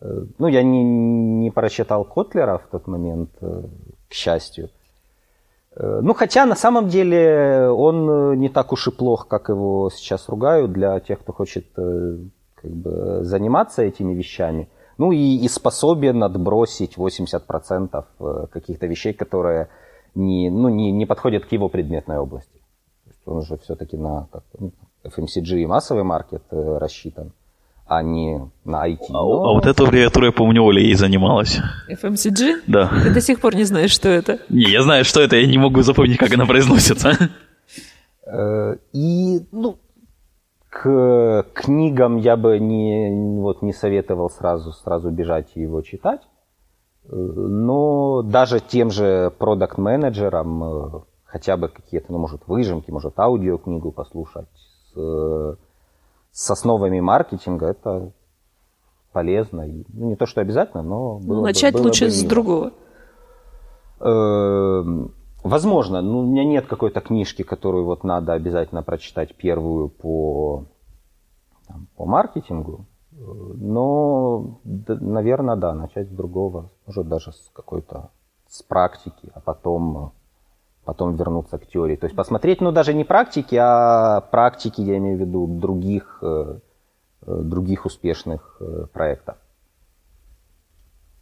[0.00, 3.62] Э, ну, я не, не прочитал Котлера в тот момент, э,
[4.08, 4.70] к счастью.
[5.80, 10.72] Ну, хотя на самом деле он не так уж и плох, как его сейчас ругают,
[10.72, 14.68] для тех, кто хочет как бы, заниматься этими вещами.
[14.98, 19.68] Ну и, и способен отбросить 80% э, каких-то вещей, которые
[20.14, 22.60] не, ну, не, не подходят к его предметной области.
[23.24, 24.72] Он же все-таки на как, ну,
[25.04, 27.32] FMCG и массовый маркет э, рассчитан,
[27.86, 29.06] а не на IT.
[29.10, 29.50] А, Но...
[29.50, 31.58] А вот эту аббревиатуру, я помню, Оля ей занималась.
[31.90, 32.62] FMCG?
[32.66, 32.90] Да.
[33.02, 34.38] Ты до сих пор не знаешь, что это?
[34.48, 37.30] Не, я знаю, что это, я не могу запомнить, как она произносится.
[38.26, 39.78] Э, и, ну,
[40.68, 46.20] к книгам я бы не, вот, не советовал сразу, сразу бежать и его читать.
[47.10, 54.48] Но даже тем же продукт-менеджерам э, хотя бы какие-то, ну, может, выжимки, может, аудиокнигу послушать
[54.92, 55.56] с,
[56.32, 58.12] с основами маркетинга, это
[59.12, 59.66] полезно.
[59.66, 62.72] Ну, не то, что обязательно, но было Начать бы, было лучше бы с другого.
[64.00, 70.64] Эм, Возможно, ну, у меня нет какой-то книжки, которую вот надо обязательно прочитать первую по,
[71.66, 72.86] там, по маркетингу.
[73.20, 78.10] Но, наверное, да, начать с другого, может даже с какой-то
[78.48, 80.12] с практики, а потом,
[80.84, 81.96] потом вернуться к теории.
[81.96, 86.58] То есть посмотреть, ну даже не практики, а практики, я имею в виду, других, э,
[87.26, 89.36] э, других успешных э, проектов.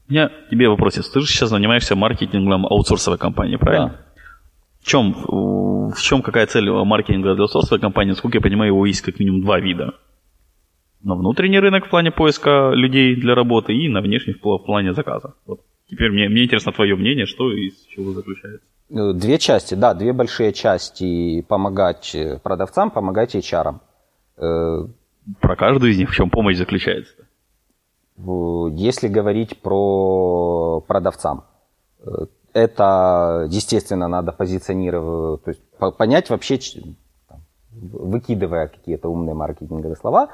[0.09, 3.89] У меня тебе вопрос Ты же сейчас занимаешься маркетингом аутсорсовой компании, правильно?
[3.89, 4.23] Да.
[4.81, 5.15] В чем,
[5.91, 8.11] в чем какая цель маркетинга для аутсорсовой компании?
[8.11, 9.95] Насколько я понимаю, его есть как минимум два вида.
[11.07, 15.35] На внутренний рынок в плане поиска людей для работы и на внешний в плане заказа.
[15.47, 15.61] Вот.
[15.89, 18.67] Теперь мне, мне интересно твое мнение, что из чего заключается.
[18.91, 21.43] Э, две части, да, две большие части.
[21.43, 23.77] Помогать э, продавцам, помогать HR.
[24.39, 24.87] Э,
[25.41, 27.15] про каждую из них в чем помощь заключается?
[28.17, 31.45] Если говорить про продавцам,
[32.53, 35.63] это, естественно, надо позиционировать, то есть
[35.99, 36.59] понять вообще,
[37.71, 40.31] выкидывая какие-то умные маркетинговые слова,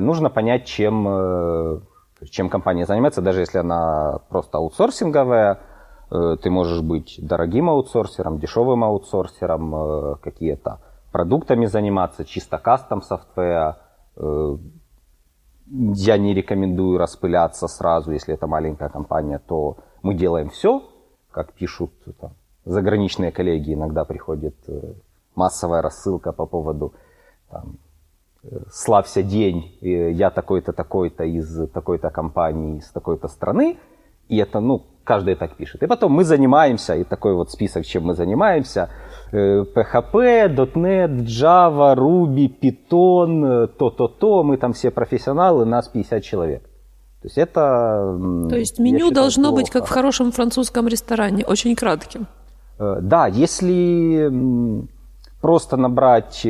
[0.00, 1.80] нужно понять, чем, э,
[2.30, 5.60] чем компания занимается, даже если она просто аутсорсинговая,
[6.10, 10.80] э, ты можешь быть дорогим аутсорсером, дешевым аутсорсером, какие-то
[11.12, 13.78] продуктами заниматься, чисто кастом софтвера.
[15.66, 20.82] Я не рекомендую распыляться сразу, если это маленькая компания, то мы делаем все,
[21.30, 22.32] как пишут там,
[22.64, 24.94] заграничные коллеги, иногда приходит э,
[25.34, 26.92] массовая рассылка по поводу
[27.50, 27.81] там, э,
[28.70, 33.76] «Славься день, я такой-то, такой-то из такой-то компании, из такой-то страны»,
[34.28, 35.82] и это, ну, каждый так пишет.
[35.82, 38.88] И потом мы занимаемся, и такой вот список, чем мы занимаемся,
[39.32, 46.62] PHP, э, .NET, Java, Ruby, Python, то-то-то, мы там все профессионалы, нас 50 человек.
[46.62, 48.18] То есть это...
[48.48, 49.62] То есть меню считаю, должно плохо.
[49.62, 52.26] быть как в хорошем французском ресторане, очень кратким.
[52.78, 54.30] Э, да, если
[55.40, 56.46] просто набрать...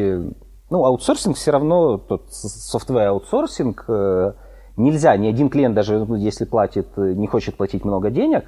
[0.72, 4.32] Э, ну, аутсорсинг все равно, тот software outsourcing, э,
[4.76, 8.44] нельзя, ни один клиент, даже ну, если платит, не хочет платить много денег,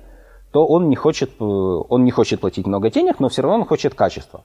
[0.51, 3.95] то он не хочет, он не хочет платить много денег, но все равно он хочет
[3.95, 4.45] качества.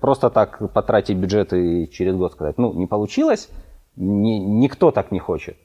[0.00, 3.48] Просто так потратить бюджет и через год сказать, ну, не получилось,
[3.96, 5.56] ни, никто так не хочет.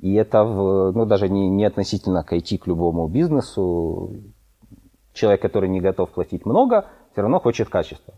[0.00, 4.10] И это ну, даже не, не относительно к IT, к любому бизнесу.
[5.12, 8.14] Человек, который не готов платить много, все равно хочет качества.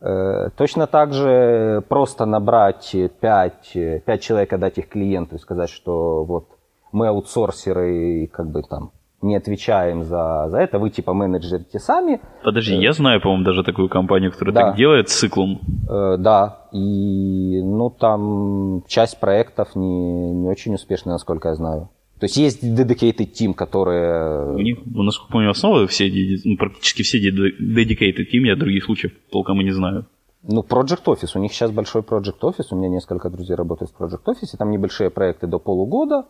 [0.00, 6.24] Э, точно так же просто набрать 5, 5 человек, отдать их клиенту и сказать, что
[6.24, 6.48] вот
[6.92, 12.20] мы аутсорсеры, и как бы там не отвечаем за, за это, вы типа менеджерите сами.
[12.42, 14.60] Подожди, я знаю, по-моему, даже такую компанию, которая да.
[14.68, 15.60] так делает с циклом.
[15.88, 21.90] Э, да, и ну там часть проектов не, не очень успешная, насколько я знаю.
[22.20, 24.52] То есть есть dedicated team, которые...
[24.52, 26.04] У них, насколько помню, основы все,
[26.44, 30.06] ну, практически все dedicated team, я других случаев толком и не знаю.
[30.42, 31.30] Ну, Project Office.
[31.34, 32.66] У них сейчас большой Project Office.
[32.72, 34.56] У меня несколько друзей работают в Project Office.
[34.58, 36.26] Там небольшие проекты до полугода.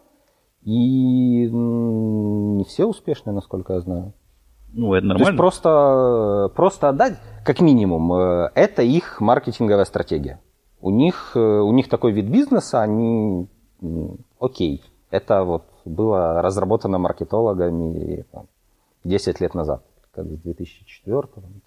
[0.65, 4.13] И не все успешные, насколько я знаю.
[4.73, 5.25] Ну, это нормально.
[5.25, 10.41] То есть просто, просто отдать, как минимум, э, это их маркетинговая стратегия.
[10.81, 13.49] У них, э, у них такой вид бизнеса, они
[14.39, 14.83] окей.
[15.11, 18.47] Это вот было разработано маркетологами там,
[19.05, 21.23] 10 лет назад, как в 2004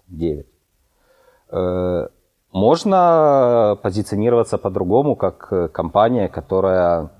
[0.08, 0.46] 2009.
[1.50, 2.08] Э,
[2.52, 7.10] можно позиционироваться по-другому, как компания, которая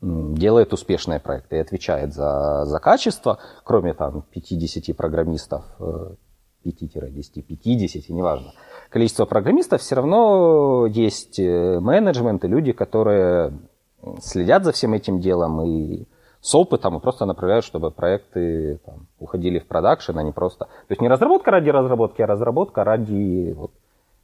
[0.00, 8.52] делает успешные проекты и отвечает за, за качество, кроме там 50 программистов, 5-10, 50, неважно.
[8.90, 13.52] Количество программистов все равно есть э, менеджмент и люди, которые
[14.20, 16.06] следят за всем этим делом и
[16.40, 20.66] с опытом и просто направляют, чтобы проекты там, уходили в продакшн, а не просто...
[20.66, 23.72] То есть не разработка ради разработки, а разработка ради вот,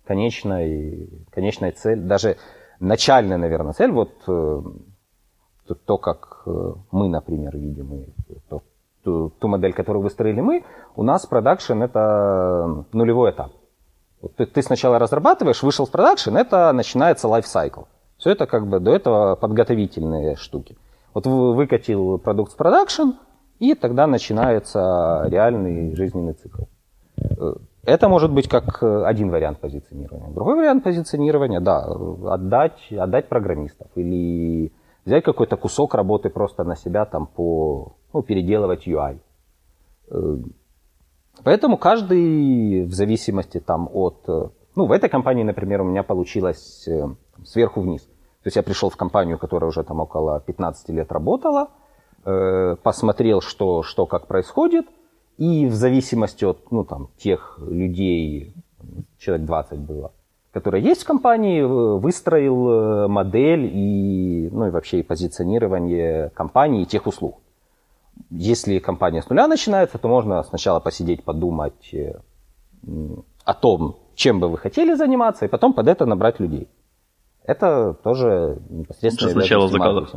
[0.06, 2.36] конечной, конечной цели, даже
[2.78, 4.62] начальная, наверное, цель, вот э,
[5.66, 8.06] то, то как э, мы, например, видим, и
[8.48, 8.62] то,
[9.02, 10.64] ту, ту модель, которую выстроили мы,
[10.96, 13.52] у нас production это нулевой этап.
[14.20, 17.82] Вот ты, ты сначала разрабатываешь, вышел в production, это начинается lifecycle.
[18.22, 20.76] Все это как бы до этого подготовительные штуки.
[21.12, 23.14] Вот выкатил продукт в production,
[23.58, 26.62] и тогда начинается реальный жизненный цикл.
[27.16, 30.32] Э, это может быть как один вариант позиционирования.
[30.32, 31.84] Другой вариант позиционирования, да,
[32.32, 34.72] отдать, отдать программистов или
[35.04, 39.18] взять какой-то кусок работы просто на себя там по, ну, переделывать UI.
[40.12, 40.36] Э,
[41.42, 46.86] поэтому каждый в зависимости там от, э, ну, в этой компании, например, у меня получилось
[46.86, 47.08] э,
[47.44, 48.08] сверху вниз.
[48.42, 51.68] То есть я пришел в компанию, которая уже там около 15 лет работала,
[52.24, 54.86] посмотрел, что, что как происходит,
[55.38, 58.54] и в зависимости от, ну, там, тех людей,
[59.18, 60.12] человек 20 было,
[60.52, 66.86] которая есть в компании, выстроил э, модель и, ну, и вообще и позиционирование компании и
[66.86, 67.40] тех услуг.
[68.30, 72.20] Если компания с нуля начинается, то можно сначала посидеть, подумать э,
[73.44, 76.68] о том, чем бы вы хотели заниматься, и потом под это набрать людей.
[77.44, 80.10] Это тоже непосредственно сначала заказов.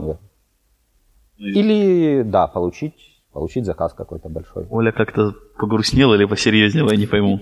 [1.37, 4.67] Или, да, получить, получить заказ какой-то большой.
[4.69, 7.41] Оля как-то погрустнела или посерьезнела, я не пойму.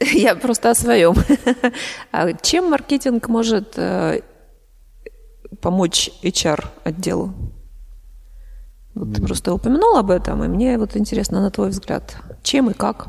[0.12, 1.14] Я просто о своем.
[2.12, 4.20] А чем маркетинг может э,
[5.60, 7.32] помочь HR-отделу?
[8.94, 12.74] Вот ты просто упомянул об этом, и мне вот интересно, на твой взгляд, чем и
[12.74, 13.08] как?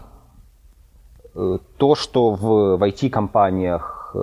[1.35, 4.15] Э, то, что в, IT-компаниях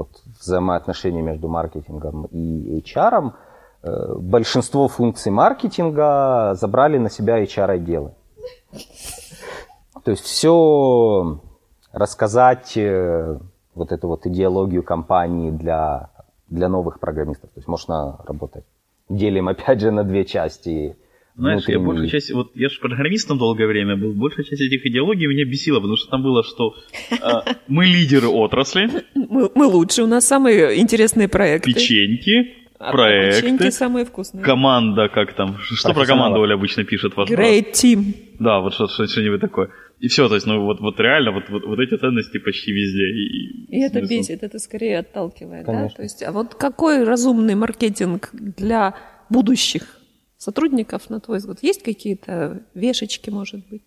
[0.00, 3.32] вот, взаимоотношения между маркетингом и HR,
[4.16, 8.12] большинство функций маркетинга забрали на себя HR-отделы.
[10.04, 11.40] То есть все
[11.92, 13.38] рассказать э,
[13.74, 16.10] вот эту вот идеологию компании для,
[16.48, 17.50] для новых программистов.
[17.50, 18.64] То есть можно работать.
[19.08, 20.96] Делим опять же на две части.
[21.36, 25.26] Знаешь, я большая часть, вот я же программистом долгое время был, большая часть этих идеологий
[25.26, 26.74] меня бесила, потому что там было, что
[27.10, 27.16] э,
[27.68, 28.90] мы лидеры отрасли.
[29.14, 31.72] Мы, мы лучше, у нас самые интересные проекты.
[31.72, 33.42] Печеньки, а проекты.
[33.42, 34.42] Печеньки самые вкусные.
[34.42, 37.16] Команда, как там, что про команду Оля обычно пишет?
[37.16, 38.14] Ваш Great team.
[38.38, 39.70] Да, вот что-нибудь такое.
[40.00, 43.04] И все, то есть, ну вот, вот реально, вот, вот, вот эти ценности почти везде.
[43.04, 45.88] И, и это бесит, это скорее отталкивает, Конечно.
[45.88, 45.94] да?
[45.94, 48.94] То есть, а вот какой разумный маркетинг для
[49.28, 49.99] будущих
[50.40, 51.58] сотрудников, на твой взгляд?
[51.62, 53.82] Есть какие-то вешечки, может быть?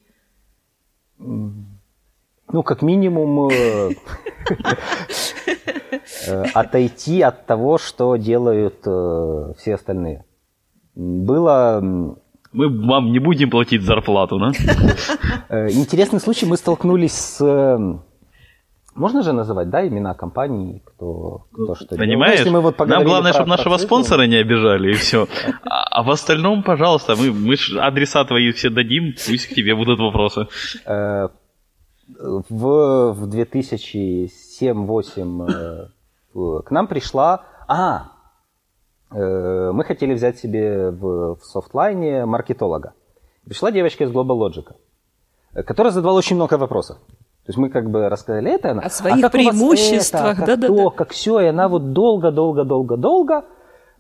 [1.18, 3.92] Ну, как минимум, э,
[6.28, 10.26] э, отойти от того, что делают э, все остальные.
[10.96, 11.82] Было
[12.52, 14.52] мы вам не будем платить зарплату, да?
[15.72, 17.40] Интересный случай, мы столкнулись с...
[18.96, 22.46] Можно же называть, да, имена компаний, кто, кто что Понимаешь?
[22.46, 25.28] Ну, мы вот нам главное, чтобы нашего процесс, спонсора не обижали, и все.
[25.66, 30.00] А, а в остальном, пожалуйста, мы, мы адреса твои все дадим, пусть к тебе будут
[30.00, 30.48] вопросы.
[30.86, 31.30] Э,
[32.50, 35.88] в, в 2007-2008 э,
[36.64, 37.42] к нам пришла...
[37.68, 38.14] А,
[39.14, 42.94] Э, мы хотели взять себе в, в софтлайне маркетолога.
[43.46, 44.74] Пришла девочка из Global Logic,
[45.66, 46.98] которая задавала очень много вопросов.
[47.46, 50.68] То есть мы как бы рассказали это, она, о своих а преимуществах, это, как да,
[50.68, 53.44] то, да, как все, и она вот долго, долго, долго, долго.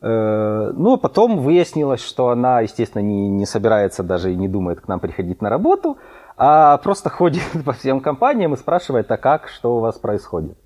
[0.01, 4.79] Э, ну, а потом выяснилось, что она, естественно, не, не собирается даже и не думает
[4.79, 5.97] к нам приходить на работу,
[6.37, 10.57] а просто ходит по всем компаниям и спрашивает, а как, что у вас происходит.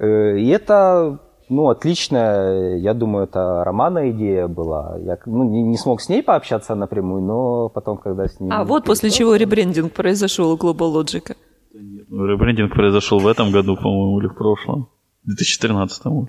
[0.00, 2.76] И это ну, отлично.
[2.78, 4.96] Я думаю, это Романа идея была.
[4.98, 8.50] Я ну, не, не смог с ней пообщаться напрямую, но потом, когда с ней...
[8.50, 11.36] А вот после чего ребрендинг произошел у Global Logic.
[12.12, 14.88] Ну, ребрендинг произошел в этом году, по-моему, или в прошлом.
[15.24, 16.28] В 2013 году.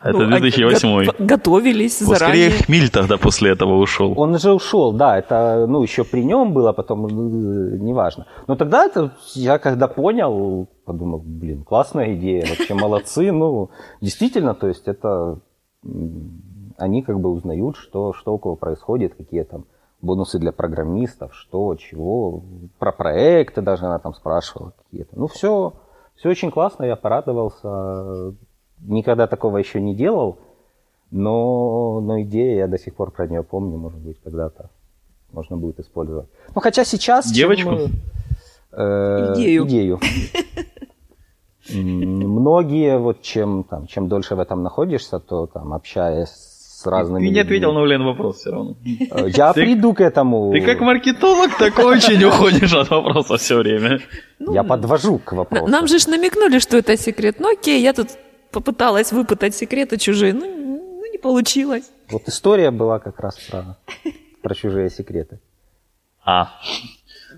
[0.00, 2.50] Это ну, 2008 го- Готовились вот заранее.
[2.50, 4.14] Скорее Хмиль тогда после этого ушел.
[4.16, 5.18] Он уже ушел, да.
[5.18, 8.26] Это, ну, еще при нем было, потом, э, неважно.
[8.46, 13.32] Но тогда это, я когда понял, подумал, блин, классная идея, вообще молодцы.
[13.36, 13.68] Ну,
[14.00, 15.40] действительно, то есть это
[16.78, 19.64] они как бы узнают, что, что около происходит, какие там
[20.02, 22.42] бонусы для программистов, что, чего,
[22.78, 25.18] про проекты даже она там спрашивала какие-то.
[25.18, 25.74] Ну, все,
[26.16, 28.34] все очень классно, я порадовался.
[28.80, 30.38] Никогда такого еще не делал,
[31.10, 34.70] но, но идея, я до сих пор про нее помню, может быть, когда-то
[35.32, 36.28] можно будет использовать.
[36.54, 37.30] Ну, хотя сейчас...
[37.30, 37.70] Девочку?
[37.70, 37.90] Мы,
[38.72, 39.66] э, Идею.
[39.66, 40.00] Идею.
[41.72, 46.55] Многие, вот чем, там, чем дольше в этом находишься, то там, общаясь
[46.86, 47.18] с разными...
[47.20, 48.76] Ты не людьми, ответил на Улен вопрос все равно.
[48.84, 50.52] э, Я Ты- приду к этому.
[50.52, 53.98] Ты как маркетолог так очень уходишь от вопроса все время.
[54.38, 55.66] Я подвожу к вопросу.
[55.66, 57.36] Нам же ж намекнули, что это секрет.
[57.40, 58.08] Ну окей, я тут
[58.52, 60.32] попыталась выпытать секреты чужие.
[60.32, 61.90] Ну, ну, не получилось.
[62.10, 63.76] Вот история была как раз про,
[64.42, 65.40] про чужие секреты.
[66.24, 66.48] А,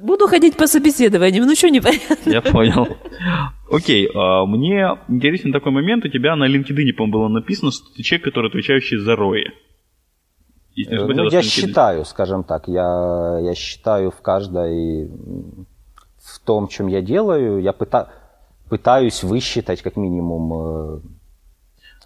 [0.01, 2.31] Буду ходить по собеседованиям, ну что непонятно.
[2.31, 2.87] я понял.
[3.71, 6.05] Окей, а, мне интересен такой момент.
[6.05, 9.45] У тебя на LinkedIn, по-моему, было написано, что ты человек, который отвечающий за рои.
[10.87, 17.03] Э, Ну, я считаю, скажем так, я, я считаю в каждой, в том, чем я
[17.03, 18.09] делаю, я пыта-
[18.69, 21.01] пытаюсь высчитать как минимум, э,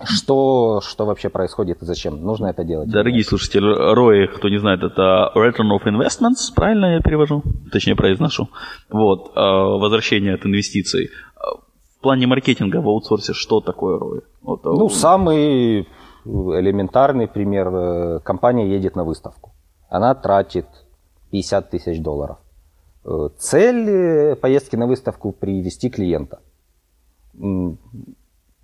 [0.05, 2.23] что, что вообще происходит и зачем.
[2.25, 2.89] Нужно это делать.
[2.89, 3.63] Дорогие слушатели,
[3.95, 7.43] ROI, кто не знает, это Return of Investments, правильно я перевожу?
[7.71, 8.49] Точнее, произношу.
[8.91, 11.11] Вот, э, возвращение от инвестиций.
[12.03, 14.23] В плане маркетинга в аутсорсе что такое ROI?
[14.43, 15.87] Вот, э, Ну, самый
[16.25, 17.69] элементарный пример.
[17.73, 19.53] э, Компания едет на выставку.
[19.89, 20.67] Она тратит
[21.31, 22.39] 50 тысяч долларов.
[23.05, 26.41] Э, Цель поездки на выставку– привести клиента.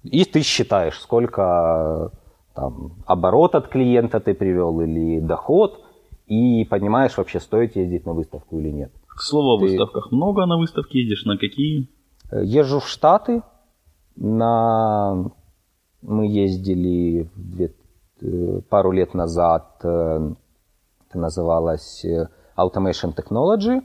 [0.02, 2.10] И ты считаешь, сколько
[2.56, 5.80] там, оборот от клиента ты привел или доход,
[6.26, 8.90] и понимаешь вообще, стоит ездить на выставку или нет.
[9.06, 10.10] К слову о ты- выставках.
[10.10, 11.24] Много на выставке ездишь?
[11.24, 11.86] На какие?
[12.30, 13.42] Э, Езжу в Штаты.
[14.16, 15.30] На...
[16.02, 17.74] Мы ездили две-
[18.20, 19.80] э, пару лет назад.
[19.82, 20.32] э,
[21.08, 22.04] Это называлось
[22.56, 23.82] Automation Technology.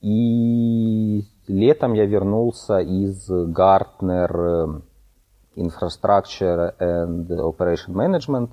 [0.00, 4.82] И летом я вернулся из Gartner
[5.56, 8.50] Infrastructure and Operation Management.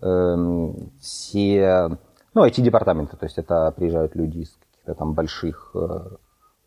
[0.00, 1.90] Эм, Все,
[2.34, 5.74] ну, IT-департаменты, то есть это приезжают люди из каких-то там больших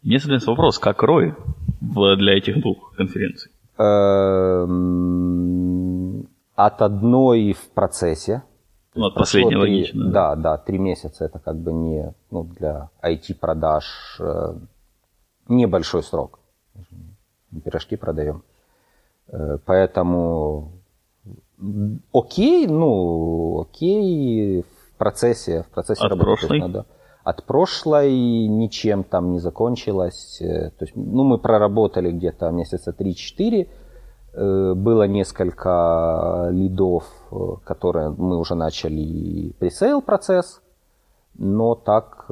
[0.04, 1.04] Мне становится вопрос, как
[1.82, 3.52] в- для этих двух конференций?
[5.02, 8.44] Эм, От одной в процессе.
[8.94, 10.10] Ну, от последней логично.
[10.12, 14.54] Да, да, три месяца это как бы не ну, для IT-продаж э,
[15.48, 16.40] небольшой срок.
[17.64, 18.44] Пирожки продаем.
[19.30, 20.72] Э, Поэтому
[22.14, 26.26] окей, ну, окей в процессе, в процессе От работы.
[26.26, 26.60] Прошлой?
[26.60, 26.86] надо-
[27.24, 30.42] От прошлой ничем там не закончилось.
[30.42, 33.68] Э, То есть, ну, мы проработали где-то месяца 3-4.
[34.34, 40.62] Э, Было несколько лидов, э, которые мы уже начали пресейл процесс,
[41.36, 42.28] но так,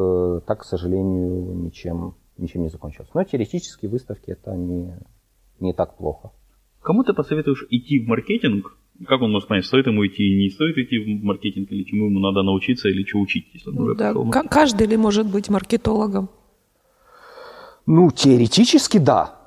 [0.45, 3.09] так, к сожалению, ничем, ничем не закончилось.
[3.13, 4.93] Но теоретически выставки это не,
[5.59, 6.31] не так плохо.
[6.81, 8.77] Кому ты посоветуешь идти в маркетинг?
[9.07, 12.07] Как он может понять, стоит ему идти и не стоит идти в маркетинг, или чему
[12.07, 15.27] ему надо научиться, или что учить, если он уже Да, в ка- каждый ли может
[15.31, 16.29] быть маркетологом?
[17.85, 19.39] Ну, теоретически да,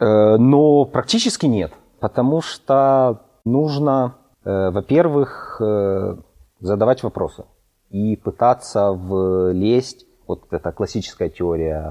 [0.00, 4.14] Э, но практически нет, потому что нужно,
[4.44, 6.16] э, во-первых, э,
[6.60, 7.44] задавать вопросы
[7.90, 10.06] и пытаться влезть.
[10.26, 11.82] Вот это классическая теория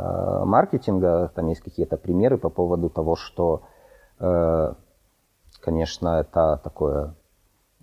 [0.46, 3.64] маркетинга, там есть какие-то примеры по поводу того, что,
[5.68, 7.14] конечно, это такое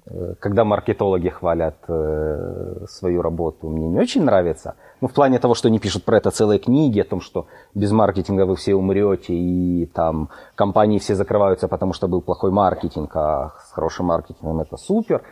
[0.06, 4.74] Э, когда маркетологи хвалят э, свою работу, мне не очень нравится.
[5.00, 7.90] Ну, в плане того, что они пишут про это целые книги, о том, что без
[7.92, 13.54] маркетинга вы все умрете, и там компании все закрываются, потому что был плохой маркетинг, а
[13.66, 15.22] с хорошим маркетингом это супер.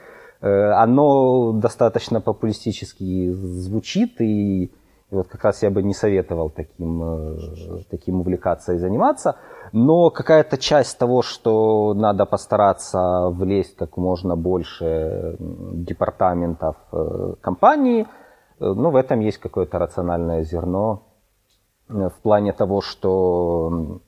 [0.41, 4.73] Э, оно достаточно популистически звучит, и,
[5.13, 7.37] и вот как раз я бы не советовал таким, э,
[7.91, 9.37] таким увлекаться и заниматься.
[9.73, 18.07] Но какая-то часть того, что надо постараться влезть как можно больше департаментов э, компании,
[18.59, 21.03] э, ну, в этом есть какое-то рациональное зерно
[21.89, 24.01] в плане того, что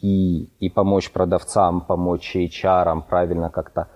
[0.00, 3.88] и, и помочь продавцам, помочь HR правильно как-то,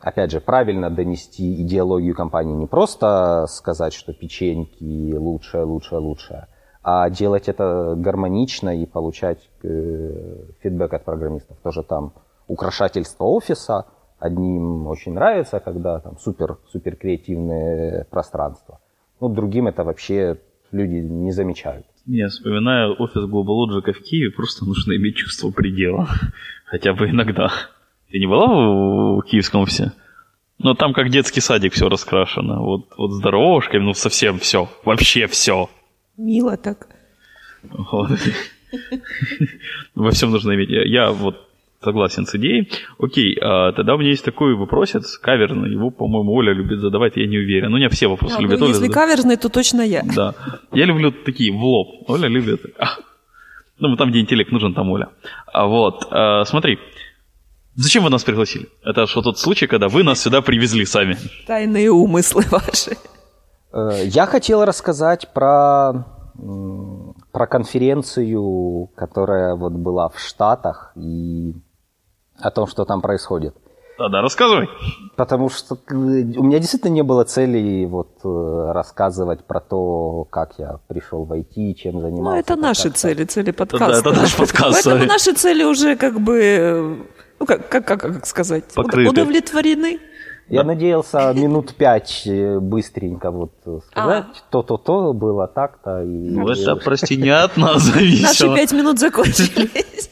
[0.00, 2.54] опять же, правильно донести идеологию компании.
[2.54, 6.46] Не просто сказать, что печеньки лучшее, лучшее, лучшее,
[6.82, 11.58] а делать это гармонично и получать э, фидбэк от программистов.
[11.62, 12.12] Тоже там
[12.46, 13.86] украшательство офиса.
[14.18, 18.80] Одним очень нравится, когда там супер, супер креативное пространство.
[19.20, 20.40] Ну, другим это вообще
[20.72, 21.86] люди не замечают.
[22.06, 26.08] Я вспоминаю офис Global Logic в Киеве, просто нужно иметь чувство предела.
[26.64, 27.50] Хотя бы иногда.
[28.10, 29.92] Ты не была в в киевском офисе?
[30.58, 32.60] Но там как детский садик все раскрашено.
[32.60, 34.68] Вот, вот с дорожками, ну совсем все.
[34.84, 35.68] Вообще все.
[36.16, 36.88] Мило так.
[37.62, 38.10] Вот.
[39.94, 40.68] Во всем нужно иметь.
[40.70, 41.46] Я, вот
[41.82, 42.70] согласен с идеей.
[42.98, 45.70] Окей, а тогда у меня есть такой вопросец, каверный.
[45.70, 47.70] Его, по-моему, Оля любит задавать, я не уверен.
[47.70, 49.08] Ну, не все вопросы А, любят ну, Оля если задавать.
[49.08, 50.02] каверзный, то точно я.
[50.02, 50.34] Да.
[50.72, 52.10] Я люблю такие в лоб.
[52.10, 52.62] Оля любит.
[52.78, 52.96] А.
[53.78, 55.08] Ну, там, где интеллект нужен, там Оля.
[55.52, 56.02] А вот,
[56.48, 56.78] смотри.
[57.80, 58.68] Зачем вы нас пригласили?
[58.84, 61.16] Это что тот случай, когда вы нас сюда привезли сами.
[61.46, 62.96] Тайные умыслы ваши.
[63.72, 66.04] Э, Я хотел рассказать про,
[67.32, 71.54] про конференцию, которая вот была в Штатах, и
[72.40, 73.54] о том, что там происходит.
[73.96, 74.68] Да-да, рассказывай.
[75.16, 80.54] Потому что э, у меня действительно не было цели вот э, рассказывать про то, как
[80.58, 82.38] я пришел в IT, чем Ну, занимался.
[82.40, 83.98] это как- наши цели, цели подкаста.
[84.10, 87.06] это наш подкаст, Поэтому наши цели уже как бы, ну,
[87.48, 89.10] как, как, как, как сказать, Покрыты.
[89.10, 89.98] удовлетворены.
[90.48, 93.52] Я надеялся минут пять э, быстренько вот
[93.90, 96.02] сказать, то-то-то было так-то.
[96.02, 98.56] И, Ну, это, прости, не от нас Наши зависело.
[98.56, 100.10] пять минут закончились.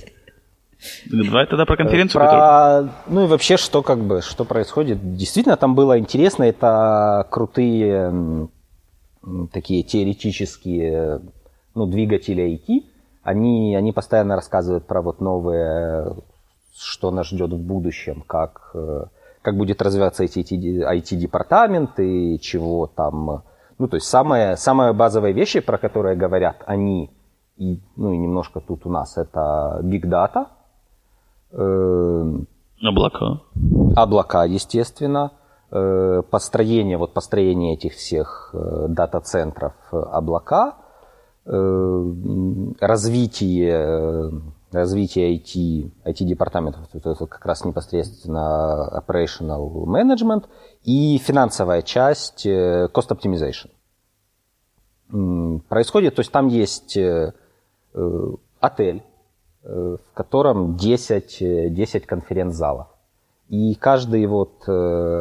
[1.10, 2.90] Давай тогда про конференцию, Про- которую...
[3.08, 5.16] Ну и вообще, что как бы, что происходит.
[5.16, 6.44] Действительно, там было интересно.
[6.44, 8.48] Это крутые
[9.52, 11.20] такие теоретические
[11.74, 12.84] ну, двигатели IT.
[13.22, 16.14] Они, они постоянно рассказывают про вот новые,
[16.78, 19.04] что нас ждет в будущем, как, э,
[19.42, 23.42] как будет развиваться эти IT-департаменты, чего там...
[23.78, 27.10] Ну, то есть самые, самые базовые вещи, про которые говорят они,
[27.56, 30.46] и, ну и немножко тут у нас, это Big Data,
[31.52, 32.38] э,
[32.82, 33.40] Облака.
[33.96, 35.32] облака, естественно,
[35.70, 38.54] э, построение, вот построение этих всех
[38.88, 40.76] дата-центров облака,
[42.80, 44.32] развитие,
[44.72, 50.46] развитие IT, IT-департаментов, это вот как раз непосредственно operational management
[50.82, 53.70] и финансовая часть э, cost optimization.
[55.68, 57.32] Происходит, то есть там есть э,
[57.94, 58.28] э,
[58.60, 59.02] отель,
[59.62, 62.88] в котором 10, э, 10 конференц-залов.
[63.48, 64.64] И каждый вот,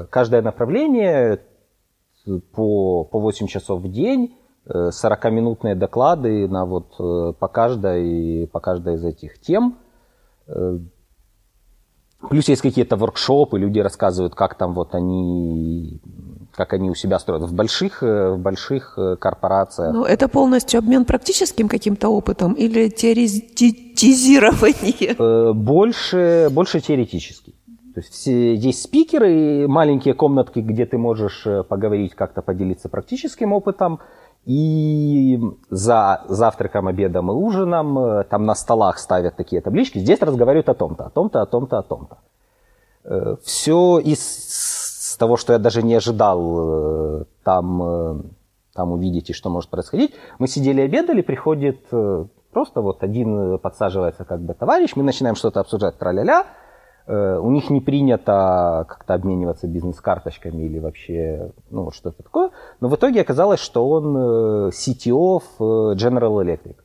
[0.10, 1.42] каждое направление
[2.52, 4.36] по, по 8 часов в день,
[4.68, 9.78] 40-минутные доклады на вот, э, по, каждой, по каждой из этих тем.
[10.48, 10.80] Э,
[12.30, 16.00] Плюс есть какие-то воркшопы, люди рассказывают, как там вот они,
[16.56, 17.44] как они у себя строят.
[17.44, 25.54] В больших, э, в больших корпорациях Ну, это полностью обмен практическим каким-то опытом или теоретизирование?
[25.54, 27.54] Больше, больше теоретический.
[27.94, 34.00] То есть все, есть спикеры, маленькие комнатки, где ты можешь поговорить, как-то поделиться практическим опытом.
[34.46, 35.40] И
[35.70, 40.00] за завтраком, обедом и ужином э, там на столах ставят такие таблички.
[40.00, 42.18] Здесь разговаривают о том-то, о том-то, о том-то, о том-то.
[43.44, 48.22] Все из того, что я даже не ожидал э, там, э,
[48.74, 50.14] там увидеть и что может происходить.
[50.40, 55.36] Мы сидели обедали, приходит э, просто вот один э, подсаживается как бы товарищ, мы начинаем
[55.36, 56.42] что-то обсуждать, тра-ля-ля.
[56.42, 56.65] Э,
[57.08, 62.50] У них не принято как-то обмениваться бизнес-карточками или вообще ну, вот что-то такое.
[62.80, 66.78] Но в итоге оказалось, что он э, CTO в э, General Electric.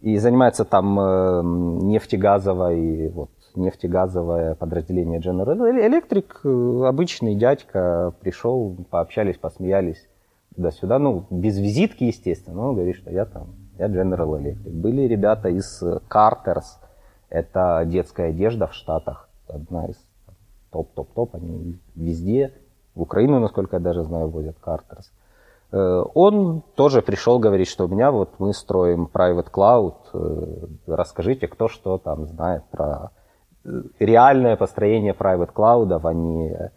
[0.00, 6.26] И занимается там э, нефтегазовой, вот, нефтегазовое подразделение General Electric.
[6.44, 10.08] Э, Обычный дядька пришел, пообщались, посмеялись
[10.54, 10.98] туда-сюда.
[10.98, 12.56] Ну, без визитки, естественно.
[12.56, 13.48] Но он говорит, что я там,
[13.78, 14.70] я General Electric.
[14.70, 16.78] Были ребята из э, Carters.
[17.30, 19.28] Это детская одежда в Штатах.
[19.48, 19.96] Одна из
[20.70, 21.34] топ-топ-топ.
[21.34, 22.52] Они везде.
[22.94, 25.06] В Украину, насколько я даже знаю, возят Carters.
[25.72, 31.46] Э, Он тоже пришел говорить, что у меня вот мы строим private cloud, э, расскажите,
[31.48, 33.10] кто что там знает про
[33.64, 36.70] э, реальное построение private cloud, они, э,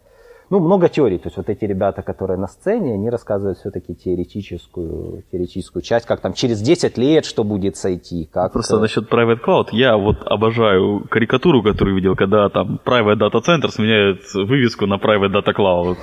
[0.52, 5.24] ну, много теорий, то есть вот эти ребята, которые на сцене, они рассказывают все-таки теоретическую,
[5.32, 8.52] теоретическую часть, как там через 10 лет что будет сойти, как...
[8.52, 13.68] Просто насчет Private Cloud, я вот обожаю карикатуру, которую видел, когда там Private Data Center
[13.70, 15.96] сменяет вывеску на Private Data Cloud.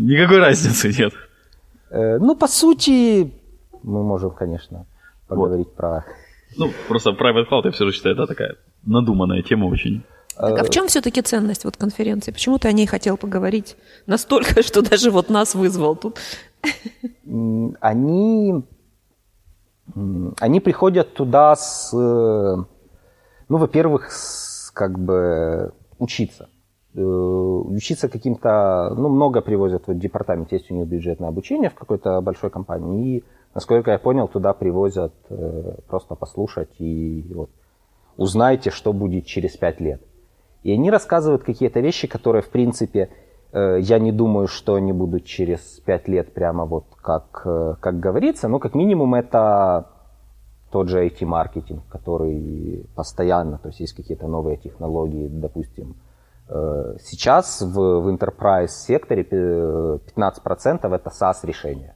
[0.00, 1.12] Никакой разницы нет.
[1.90, 3.30] э, Ну, по сути,
[3.82, 4.86] мы можем, конечно,
[5.28, 6.06] поговорить про...
[6.56, 8.56] Ну, просто Private Cloud я все же считаю, это такая
[8.86, 10.02] надуманная тема очень.
[10.38, 12.30] Так, а в чем все-таки ценность вот конференции?
[12.30, 13.76] Почему ты о ней хотел поговорить
[14.06, 16.18] настолько, что даже вот нас вызвал тут?
[17.80, 18.64] Они,
[20.40, 22.56] они приходят туда с, э,
[23.48, 26.48] ну, во-первых, с, как бы учиться.
[26.94, 32.20] Э, Учиться каким-то, ну, много привозят, вот департамент есть у них бюджетное обучение в какой-то
[32.20, 33.24] большой компании, и,
[33.54, 37.50] насколько я понял, туда привозят э, просто послушать и вот
[38.16, 40.02] узнайте, что будет через пять лет.
[40.68, 43.08] И они рассказывают какие-то вещи, которые, в принципе,
[43.52, 47.98] Э, я не думаю, что они будут через 5 лет прямо вот как, э, как
[48.00, 49.86] говорится, но как минимум это
[50.70, 55.96] тот же IT-маркетинг, который постоянно, то есть есть какие-то новые технологии, допустим,
[56.48, 61.94] э, сейчас в, в enterprise секторе 15% это SaaS решения.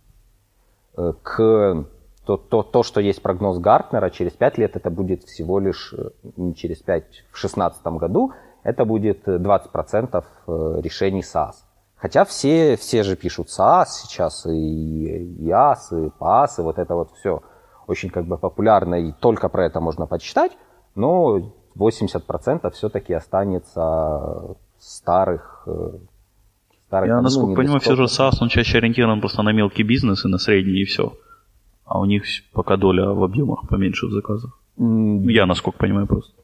[0.94, 1.86] К
[2.24, 5.94] то, то, то, что есть прогноз Гартнера, через 5 лет это будет всего лишь,
[6.36, 11.54] не через 5, в 2016 году, это будет 20% э, решений SaaS.
[11.96, 17.10] Хотя все, все же пишут SaaS сейчас, и IaaS, и PaaS, и вот это вот
[17.18, 17.42] все
[17.86, 20.52] очень как бы популярно, и только про это можно почитать,
[20.94, 25.98] но 80% все-таки останется старых э,
[26.86, 30.24] старых, Я, ну, насколько понимаю, все же SaaS, он чаще ориентирован просто на мелкий бизнес
[30.24, 31.12] и на средний, и все.
[31.84, 34.58] А у них пока доля в объемах поменьше в заказах.
[34.78, 35.30] Mm.
[35.30, 36.41] Я, насколько понимаю, просто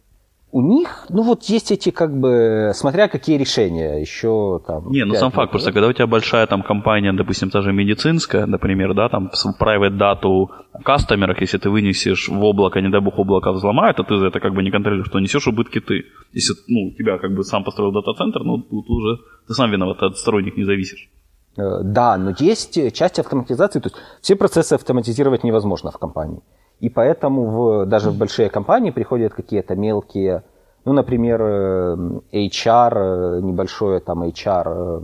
[0.51, 4.91] у них, ну вот есть эти как бы, смотря какие решения, еще там...
[4.91, 8.47] Не, ну сам факт, просто когда у тебя большая там компания, допустим, та же медицинская,
[8.47, 13.01] например, да, там с private дату в кастомерах, если ты вынесешь в облако, не дай
[13.01, 16.05] бог облако взломает, то ты за это как бы не контролируешь, то несешь убытки ты.
[16.33, 20.17] Если, ну, тебя как бы сам построил дата-центр, ну, тут уже ты сам виноват, от
[20.17, 21.11] сторонних не зависишь.
[21.59, 26.41] Э, да, но есть часть автоматизации, то есть все процессы автоматизировать невозможно в компании.
[26.81, 30.43] И поэтому в, даже в большие компании приходят какие-то мелкие,
[30.85, 31.97] ну, например, э,
[32.33, 35.01] HR, э, небольшое там HR,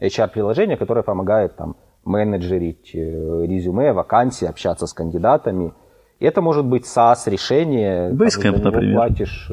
[0.00, 5.72] э, HR-приложение, которое помогает там менеджерить резюме, вакансии, общаться с кандидатами.
[6.18, 8.10] И это может быть SaaS-решение.
[8.10, 8.96] Basecamp, там, например.
[8.96, 9.52] платишь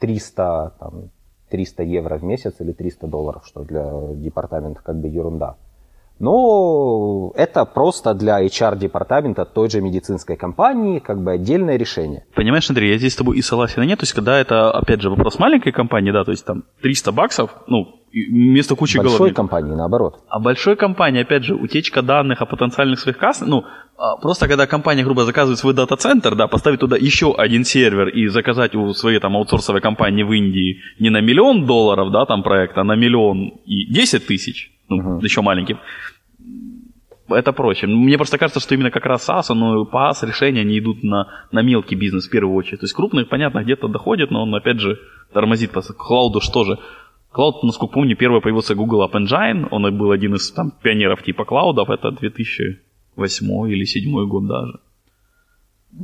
[0.00, 1.10] 300, там,
[1.50, 5.56] 300 евро в месяц или 300 долларов, что для департамента как бы ерунда.
[6.18, 12.24] Но это просто для HR-департамента той же медицинской компании как бы отдельное решение.
[12.34, 13.98] Понимаешь, Андрей, я здесь с тобой и согласен, и нет.
[13.98, 17.50] То есть, когда это, опять же, вопрос маленькой компании, да, то есть там 300 баксов,
[17.66, 19.34] ну, вместо кучи Большой головы.
[19.34, 20.20] компании, наоборот.
[20.28, 23.64] А большой компании, опять же, утечка данных о потенциальных своих касс, ну,
[23.98, 28.28] а, просто когда компания, грубо заказывает свой дата-центр, да, поставить туда еще один сервер и
[28.28, 32.76] заказать у своей там аутсорсовой компании в Индии не на миллион долларов, да, там проект,
[32.78, 35.24] а на миллион и 10 тысяч, ну, угу.
[35.24, 35.78] еще маленьким,
[37.28, 37.86] это проще.
[37.86, 41.62] Мне просто кажется, что именно как раз SaaS, но PaaS решения они идут на, на
[41.62, 42.80] мелкий бизнес в первую очередь.
[42.80, 44.98] То есть крупные, понятно, где-то доходит, но он опять же
[45.32, 45.72] тормозит.
[45.72, 46.78] По клауду что же?
[47.32, 49.66] Клауд, насколько помню, первый появился Google App Engine.
[49.70, 51.90] Он был один из там, пионеров типа клаудов.
[51.90, 54.80] Это 2008 или 2007 год даже.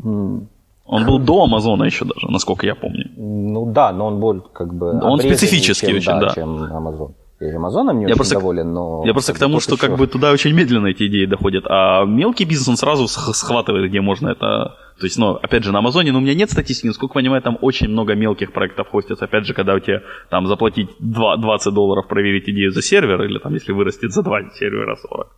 [0.04, 0.46] Mm.
[0.84, 3.08] Он был до Амазона еще даже, насколько я помню.
[3.16, 5.00] Ну да, но он был как бы...
[5.00, 6.30] Он специфический чем, очень, да.
[6.34, 9.02] Чем Amazon и Амазоном не я очень просто, доволен, но...
[9.04, 9.86] Я просто к тому, что еще...
[9.86, 14.00] как бы туда очень медленно эти идеи доходят, а мелкий бизнес, он сразу схватывает, где
[14.00, 14.76] можно это...
[15.00, 17.58] То есть, ну, опять же, на Амазоне, ну, у меня нет статистики, насколько понимаю, там
[17.60, 19.24] очень много мелких проектов хостится.
[19.24, 23.38] Опять же, когда у тебя там заплатить 2, 20 долларов проверить идею за сервер, или
[23.38, 25.28] там, если вырастет за 2 сервера 40.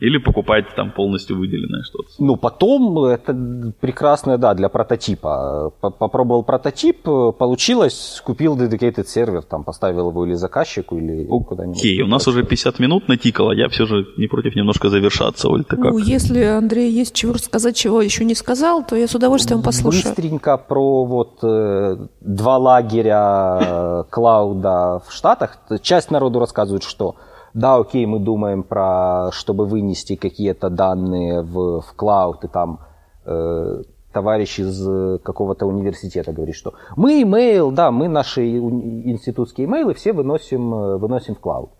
[0.00, 2.08] Или покупать там полностью выделенное что-то?
[2.18, 3.32] Ну, потом это
[3.80, 5.72] прекрасное, да, для прототипа.
[5.80, 11.78] Попробовал прототип, получилось, купил dedicated сервер, там поставил его или заказчику, или okay, куда-нибудь.
[11.78, 15.64] Окей, у нас уже 50 минут натикало, я все же не против немножко завершаться, Оль,
[15.64, 15.92] ты как?
[15.92, 20.04] Ну, если, Андрей, есть чего сказать, чего еще не сказал, то я с удовольствием послушаю.
[20.04, 25.58] Быстренько про вот э, два лагеря э, клауда в Штатах.
[25.82, 27.16] Часть народу рассказывает, что
[27.54, 32.80] да, окей, мы думаем про, чтобы вынести какие-то данные в, в клауд, и там
[33.24, 33.82] э,
[34.14, 40.74] товарищ из какого-то университета говорит, что мы email, да, мы наши институтские имейлы все выносим,
[40.74, 41.70] э, выносим в клауд.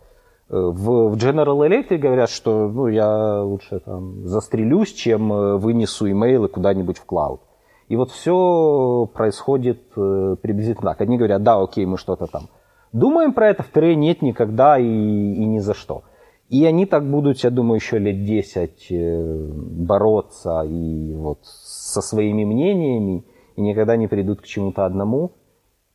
[0.50, 6.10] Э, в, в General Electric говорят, что ну, я лучше там застрелюсь, чем э, вынесу
[6.10, 7.40] имейлы куда-нибудь в клауд.
[7.88, 11.02] И вот все происходит приблизительно так.
[11.02, 12.48] Одни говорят, да, окей, мы что-то там
[12.94, 16.04] Думаем про это, вторые нет никогда и, и ни за что.
[16.48, 22.44] И они так будут, я думаю, еще лет 10 э, бороться и вот со своими
[22.44, 23.24] мнениями,
[23.56, 25.32] и никогда не придут к чему-то одному.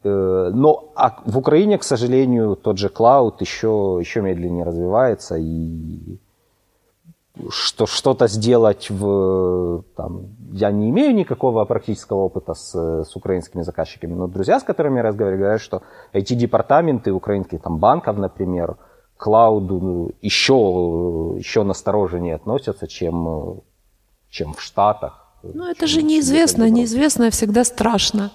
[0.04, 6.20] Э, но а в Украине, к сожалению, тот же клауд еще, еще медленнее развивается, и
[7.50, 9.84] что что-то сделать в...
[9.96, 14.98] Там, я не имею никакого практического опыта с, с украинскими заказчиками, но друзья, с которыми
[14.98, 15.82] я разговариваю, говорят, что
[16.14, 18.76] IT-департаменты украинских там, банков, например,
[19.18, 23.62] к клауду еще, еще настороженнее относятся, чем,
[24.30, 25.26] чем в Штатах.
[25.44, 26.70] Ну, это же неизвестно.
[26.70, 28.32] Неизвестное всегда страшно.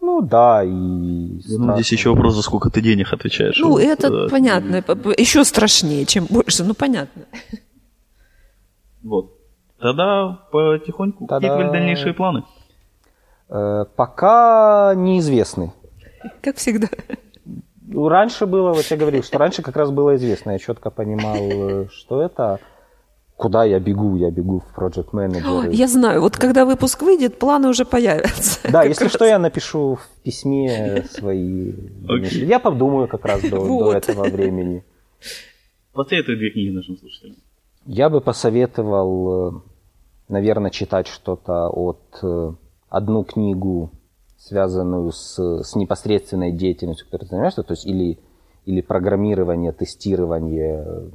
[0.00, 0.68] Ну да, и...
[0.68, 3.58] Ну, здесь еще вопрос, за сколько ты денег отвечаешь.
[3.58, 4.28] Ну, это да.
[4.30, 4.82] понятно.
[5.18, 6.64] Еще страшнее, чем больше.
[6.64, 7.22] Ну, понятно.
[9.02, 9.32] Вот.
[9.78, 11.26] Тогда потихоньку.
[11.26, 11.48] Тогда...
[11.48, 12.44] Какие твои дальнейшие планы?
[13.48, 15.72] Э, пока неизвестны.
[16.42, 16.88] Как всегда.
[17.94, 21.86] Раньше было, вот я говорил, что раньше как раз было известно, я четко понимал, э,
[21.90, 22.60] что это,
[23.36, 25.72] куда я бегу, я бегу в Project Manager.
[25.72, 28.60] Я знаю, вот когда выпуск выйдет, планы уже появятся.
[28.70, 29.14] Да, если раз.
[29.14, 31.72] что, я напишу в письме свои...
[31.72, 32.44] Okay.
[32.44, 33.84] Я подумаю как раз до, вот.
[33.84, 34.84] до этого времени.
[35.94, 37.36] Посоветуй две книги нашим слушателям.
[37.90, 39.60] Я бы посоветовал, э,
[40.28, 42.52] наверное, читать что-то от э,
[42.90, 43.90] одну книгу,
[44.36, 48.18] связанную с, с непосредственной деятельностью, которой ты занимаешься, то есть или,
[48.66, 51.08] или программирование, тестирование,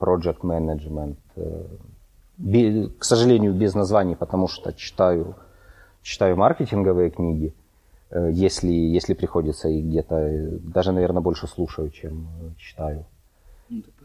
[0.00, 1.16] project management.
[1.36, 5.36] Э, к сожалению, без названий, потому что читаю,
[6.02, 7.54] читаю маркетинговые книги,
[8.10, 12.26] если, если приходится и где-то, даже, наверное, больше слушаю, чем
[12.58, 13.04] читаю.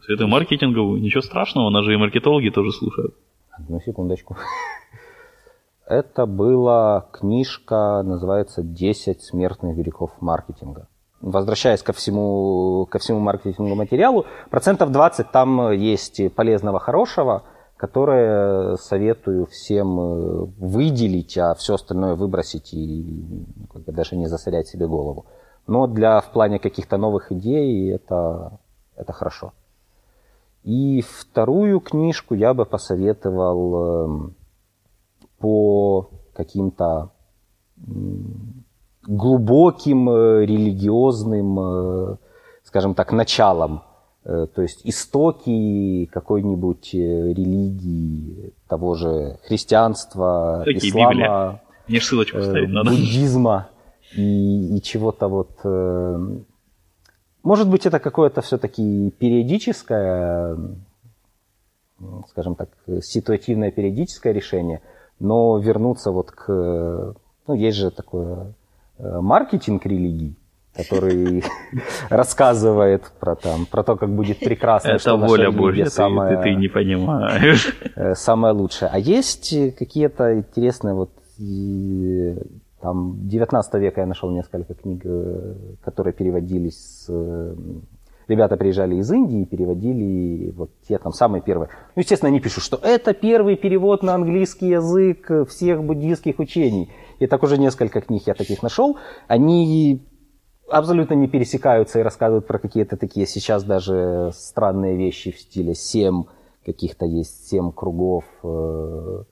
[0.08, 3.14] Это маркетинговую, ничего страшного, нас же и маркетологи тоже слушают.
[3.50, 4.36] Одну секундочку.
[5.86, 10.88] Это была книжка, называется «10 смертных грехов маркетинга».
[11.20, 17.44] Возвращаясь ко всему, ко всему маркетинговому материалу, процентов 20 там есть полезного, хорошего,
[17.76, 23.04] которое советую всем э, выделить, а все остальное выбросить и
[23.74, 25.26] ну, даже не засорять себе голову.
[25.66, 28.58] Но для в плане каких-то новых идей это,
[28.96, 29.52] это хорошо.
[30.62, 34.34] И вторую книжку я бы посоветовал эм,
[35.38, 37.10] по каким-то
[39.06, 42.16] глубоким э, религиозным, э,
[42.64, 43.82] скажем так, началам.
[44.24, 51.62] Э, то есть истоки какой-нибудь религии, того же христианства, Какие ислама, Библия?
[51.88, 52.90] Мне ссылочку ставить надо.
[52.90, 53.68] буддизма
[54.16, 55.50] и, и чего-то вот
[57.44, 60.56] может быть, это какое-то все-таки периодическое,
[62.28, 62.70] скажем так,
[63.02, 64.80] ситуативное периодическое решение,
[65.20, 67.14] но вернуться вот к...
[67.46, 68.54] Ну, есть же такое
[68.98, 70.34] э, маркетинг религий,
[70.74, 71.44] который
[72.08, 76.54] рассказывает про, там, про то, как будет прекрасно, Это что воля Божья, самое, ты, ты
[76.54, 77.76] не понимаешь.
[77.94, 78.88] Э, самое лучшее.
[78.90, 81.10] А есть какие-то интересные вот
[82.84, 87.06] там 19 века я нашел несколько книг, э, которые переводились с...
[87.08, 87.54] Э,
[88.28, 91.70] ребята приезжали из Индии и переводили вот те там самые первые.
[91.96, 96.92] Ну, естественно, они пишут, что это первый перевод на английский язык всех буддийских учений.
[97.20, 98.98] И так уже несколько книг я таких нашел.
[99.28, 100.06] Они
[100.68, 106.24] абсолютно не пересекаются и рассказывают про какие-то такие сейчас даже странные вещи в стиле семь
[106.66, 109.24] каких-то есть, семь кругов э,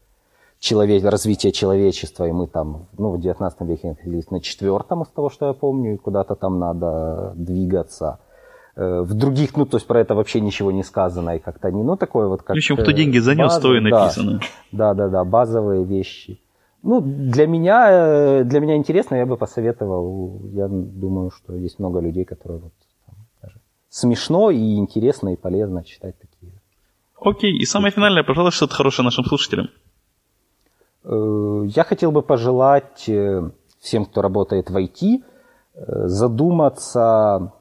[0.63, 5.29] человек, развития человечества, и мы там, ну, в 19 веке находились на четвертом, из того,
[5.29, 8.21] что я помню, и куда-то там надо двигаться.
[8.77, 11.83] Э, в других, ну, то есть про это вообще ничего не сказано, и как-то не,
[11.83, 12.55] ну, такое вот как...
[12.55, 14.41] В общем, кто деньги занес, базы, то и написано.
[14.71, 16.41] Да, да, да, базовые вещи.
[16.85, 21.99] Ну, для меня, э, для меня интересно, я бы посоветовал, я думаю, что есть много
[21.99, 22.73] людей, которые вот
[23.07, 26.53] там, даже смешно и интересно и полезно читать такие.
[27.21, 29.69] Окей, и самое финальное, пожалуйста, что-то хорошее нашим слушателям.
[31.05, 33.51] Э, я хотел бы пожелать э,
[33.81, 35.23] всем, кто работает в IT,
[35.75, 37.53] э, задуматься,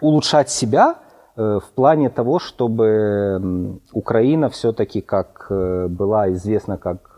[0.00, 0.96] улучшать себя
[1.36, 7.14] в плане того, чтобы Украина все-таки как была известна как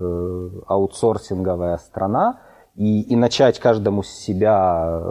[0.67, 2.41] аутсорсинговая страна,
[2.75, 5.03] и, и начать каждому себя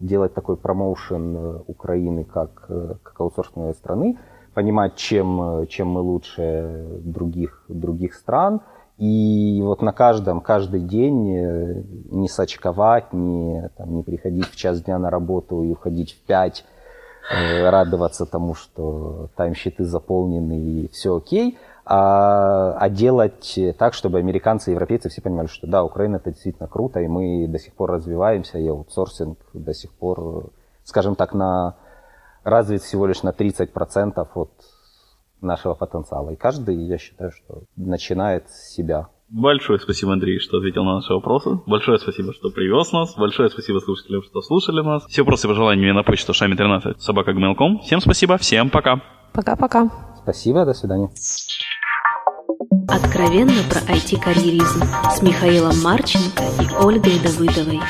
[0.00, 2.66] делать такой промоушен Украины как,
[3.02, 4.18] как аутсорсинговой страны,
[4.54, 8.60] понимать, чем, чем мы лучше других, других стран.
[8.96, 14.82] И вот на каждом, каждый день э, не сочковать, не, там, не приходить в час
[14.82, 16.64] дня на работу и уходить в пять,
[17.32, 24.70] э, радоваться тому, что таймщиты заполнены и все окей, а, а делать так, чтобы американцы
[24.70, 27.90] и европейцы все понимали, что да, Украина это действительно круто, и мы до сих пор
[27.90, 30.50] развиваемся, и аутсорсинг до сих пор,
[30.84, 31.74] скажем так, на
[32.44, 34.50] развит всего лишь на 30% от
[35.40, 36.30] нашего потенциала.
[36.30, 39.08] И каждый, я считаю, что начинает с себя.
[39.28, 41.58] Большое спасибо, Андрей, что ответил на наши вопросы.
[41.66, 43.14] Большое спасибо, что привез нас.
[43.16, 45.04] Большое спасибо слушателям, что слушали нас.
[45.06, 47.80] Все вопросы и пожелания мне на почту шами13 собака.gmail.com.
[47.80, 49.00] Всем спасибо, всем пока.
[49.32, 49.90] Пока-пока.
[50.22, 51.10] Спасибо, до свидания.
[52.88, 57.80] Откровенно про IT-карьеризм с Михаилом Марченко и Ольгой Давыдовой.